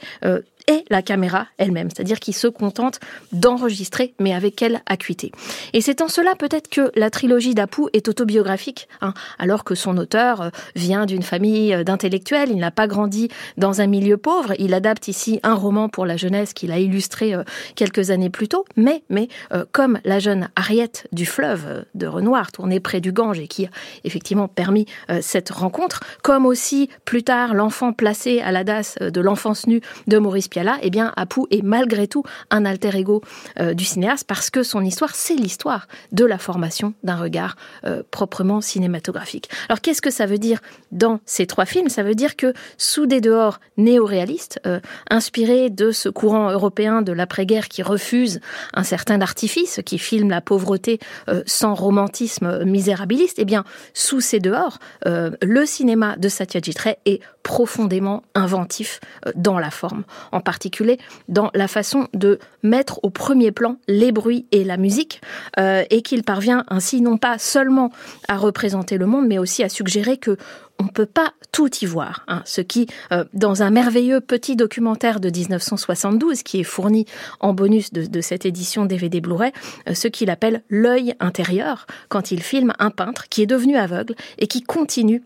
[0.69, 3.01] et la caméra elle-même, c'est-à-dire qu'il se contente
[3.33, 5.33] d'enregistrer, mais avec quelle acuité.
[5.73, 9.97] Et c'est en cela peut-être que la trilogie d'Apu est autobiographique, hein, alors que son
[9.99, 14.55] auteur euh, vient d'une famille euh, d'intellectuels, il n'a pas grandi dans un milieu pauvre,
[14.59, 17.43] il adapte ici un roman pour la jeunesse qu'il a illustré euh,
[17.75, 19.29] quelques années plus tôt, mais, mais
[19.73, 23.69] comme la jeune Ariette du fleuve de Renoir, tournée près du Gange et qui a
[24.05, 24.87] effectivement permis
[25.21, 30.19] cette rencontre, comme aussi plus tard l'enfant placé à la DAS de l'enfance nue de
[30.19, 33.23] Maurice Piaget, cas-là, eh bien, Apu est malgré tout un alter ego
[33.59, 38.03] euh, du cinéaste parce que son histoire, c'est l'histoire de la formation d'un regard euh,
[38.11, 39.51] proprement cinématographique.
[39.69, 40.61] Alors, qu'est-ce que ça veut dire
[40.91, 41.89] dans ces trois films?
[41.89, 47.13] Ça veut dire que sous des dehors néo-réalistes, euh, inspirés de ce courant européen de
[47.13, 48.41] l'après-guerre qui refuse
[48.75, 50.99] un certain artifice, qui filme la pauvreté
[51.47, 58.23] sans romantisme misérabiliste, eh bien, sous ces dehors, le cinéma de Satyajit Ray est profondément
[58.35, 59.01] inventif
[59.35, 64.47] dans la forme, en particulier dans la façon de mettre au premier plan les bruits
[64.53, 65.21] et la musique,
[65.59, 67.91] euh, et qu'il parvient ainsi non pas seulement
[68.29, 70.37] à représenter le monde, mais aussi à suggérer que
[70.79, 72.25] on ne peut pas tout y voir.
[72.29, 72.43] Hein.
[72.45, 77.07] ce qui, euh, dans un merveilleux petit documentaire de 1972, qui est fourni
[77.41, 79.53] en bonus de, cette édition DVD Blu-ray,
[79.89, 84.15] euh, ce qu'il appelle l'œil intérieur, quand il filme un peintre qui est devenu aveugle
[84.39, 85.23] et qui continue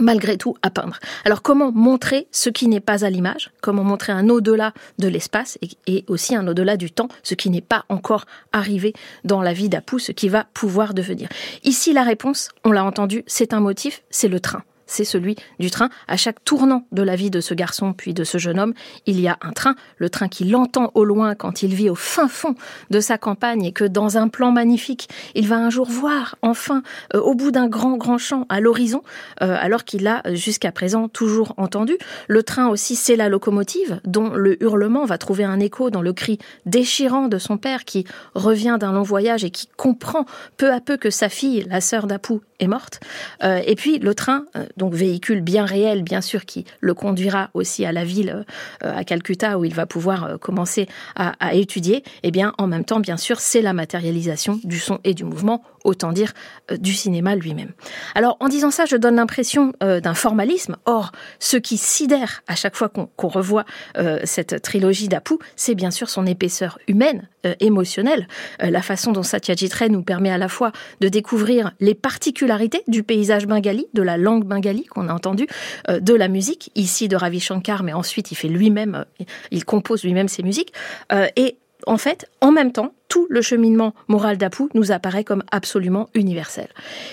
[0.00, 0.98] malgré tout à peindre.
[1.24, 3.50] Alors comment montrer ce qui n'est pas à l'image?
[3.60, 7.60] Comment montrer un au-delà de l'espace et, aussi un au-delà du temps, ce qui n'est
[7.60, 8.92] pas encore arrivé
[9.24, 11.28] dans la vie d'Apu, ce qui va pouvoir devenir?
[11.64, 15.70] Ici, la réponse, on l'a entendu, c'est un motif, c'est le train c'est celui du
[15.70, 15.88] train.
[16.08, 18.74] À chaque tournant de la vie de ce garçon puis de ce jeune homme,
[19.06, 21.94] il y a un train, le train qu'il entend au loin quand il vit au
[21.94, 22.54] fin fond
[22.90, 26.82] de sa campagne et que dans un plan magnifique, il va un jour voir enfin
[27.14, 29.02] euh, au bout d'un grand grand champ à l'horizon,
[29.42, 31.96] euh, alors qu'il l'a jusqu'à présent toujours entendu.
[32.28, 36.12] Le train aussi, c'est la locomotive dont le hurlement va trouver un écho dans le
[36.12, 38.04] cri déchirant de son père qui
[38.34, 40.26] revient d'un long voyage et qui comprend
[40.56, 43.00] peu à peu que sa fille, la sœur d'Apu, est morte.
[43.42, 44.44] Euh, et puis le train,
[44.76, 48.44] donc véhicule bien réel, bien sûr, qui le conduira aussi à la ville,
[48.84, 52.84] euh, à Calcutta, où il va pouvoir euh, commencer à, étudier, eh bien, en même
[52.84, 56.32] temps, bien sûr, c'est la matérialisation du son et du mouvement, autant dire
[56.70, 57.72] euh, du cinéma lui-même.
[58.14, 60.76] Alors, en disant ça, je donne l'impression d'un formalisme.
[60.86, 63.64] Or, ce qui sidère à chaque fois qu'on revoit
[64.24, 67.28] cette trilogie d'Apu, c'est bien sûr son épaisseur humaine,
[67.60, 68.26] émotionnelle,
[68.60, 73.02] la façon dont Satyajit Ray nous permet à la fois de découvrir les particularités du
[73.02, 75.46] paysage bengali, de la langue bengali, qu'on a entendu,
[75.88, 79.64] euh, de la musique, ici de Ravi Shankar, mais ensuite il fait lui-même, euh, il
[79.64, 80.72] compose lui-même ses musiques.
[81.12, 81.56] Euh, et
[81.86, 86.68] en fait, en même temps, tout le cheminement moral d'Apu nous apparaît comme absolument universel.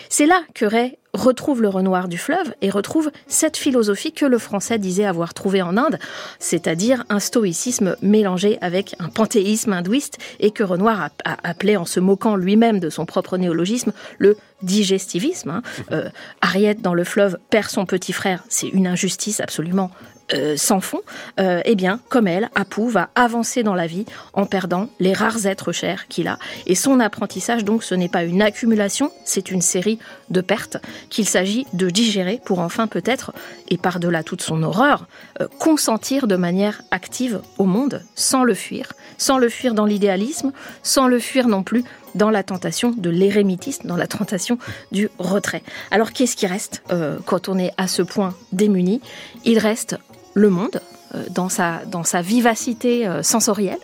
[0.07, 4.37] C'est là que Ray retrouve le Renoir du fleuve et retrouve cette philosophie que le
[4.37, 5.99] français disait avoir trouvée en Inde,
[6.39, 11.99] c'est-à-dire un stoïcisme mélangé avec un panthéisme hindouiste et que Renoir a, appelé en se
[11.99, 15.49] moquant lui-même de son propre néologisme le digestivisme.
[15.49, 15.61] Hein.
[15.91, 16.09] Euh,
[16.41, 19.91] Ariette dans le fleuve perd son petit frère, c'est une injustice absolument
[20.33, 21.01] euh, sans fond,
[21.39, 25.47] euh, eh bien, comme elle, Apu va avancer dans la vie en perdant les rares
[25.47, 26.37] êtres chers qu'il a.
[26.67, 29.97] Et son apprentissage, donc, ce n'est pas une accumulation, c'est une série
[30.29, 30.77] de pertes
[31.09, 33.33] qu'il s'agit de digérer pour enfin peut-être,
[33.69, 35.07] et par-delà toute son horreur,
[35.41, 40.51] euh, consentir de manière active au monde sans le fuir, sans le fuir dans l'idéalisme,
[40.83, 41.83] sans le fuir non plus
[42.15, 44.57] dans la tentation de l'érémitisme, dans la tentation
[44.91, 45.63] du retrait.
[45.91, 46.81] Alors qu'est-ce qui reste
[47.25, 48.99] quand on est à ce point démuni?
[49.45, 49.95] Il reste
[50.39, 50.81] le monde
[51.15, 53.79] euh, dans sa, dans vivacité euh, sensorielle.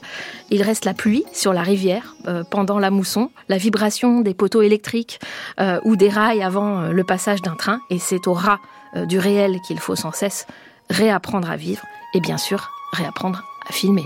[0.49, 4.61] Il reste la pluie sur la rivière euh, pendant la mousson, la vibration des poteaux
[4.61, 5.19] électriques
[5.83, 7.79] ou des rails avant le passage d'un train.
[7.89, 8.59] Et c'est au ras
[9.07, 10.47] du réel qu'il faut sans cesse
[10.89, 11.83] réapprendre à vivre
[12.13, 14.05] et bien sûr réapprendre à filmer.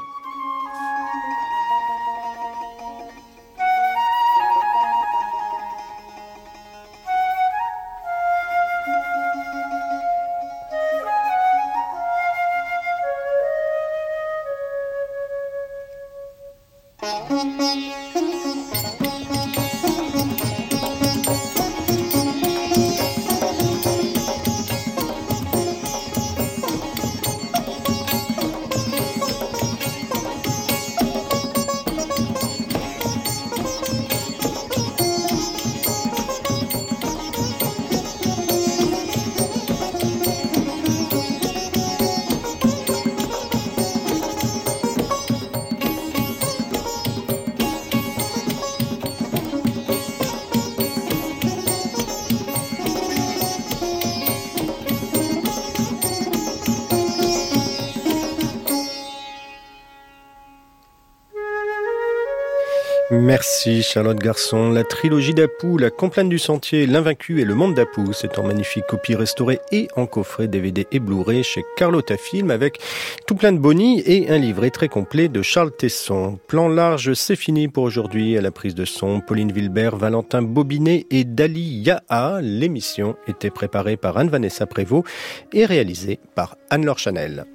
[63.59, 64.69] Merci Charlotte Garçon.
[64.69, 68.85] La trilogie d'Apu, La Complainte du Sentier, L'Invaincu et Le Monde d'Apu, c'est en magnifique
[68.87, 72.79] copie restaurée et en coffret DVD et Blu-ray chez Carlotta Film avec
[73.27, 76.39] tout plein de bonnies et un livret très complet de Charles Tesson.
[76.47, 78.37] Plan large, c'est fini pour aujourd'hui.
[78.37, 82.39] À la prise de son, Pauline Wilbert, Valentin Bobinet et Dali Yaha.
[82.41, 85.05] L'émission était préparée par Anne-Vanessa Prévost
[85.51, 87.45] et réalisée par Anne-Laure Chanel.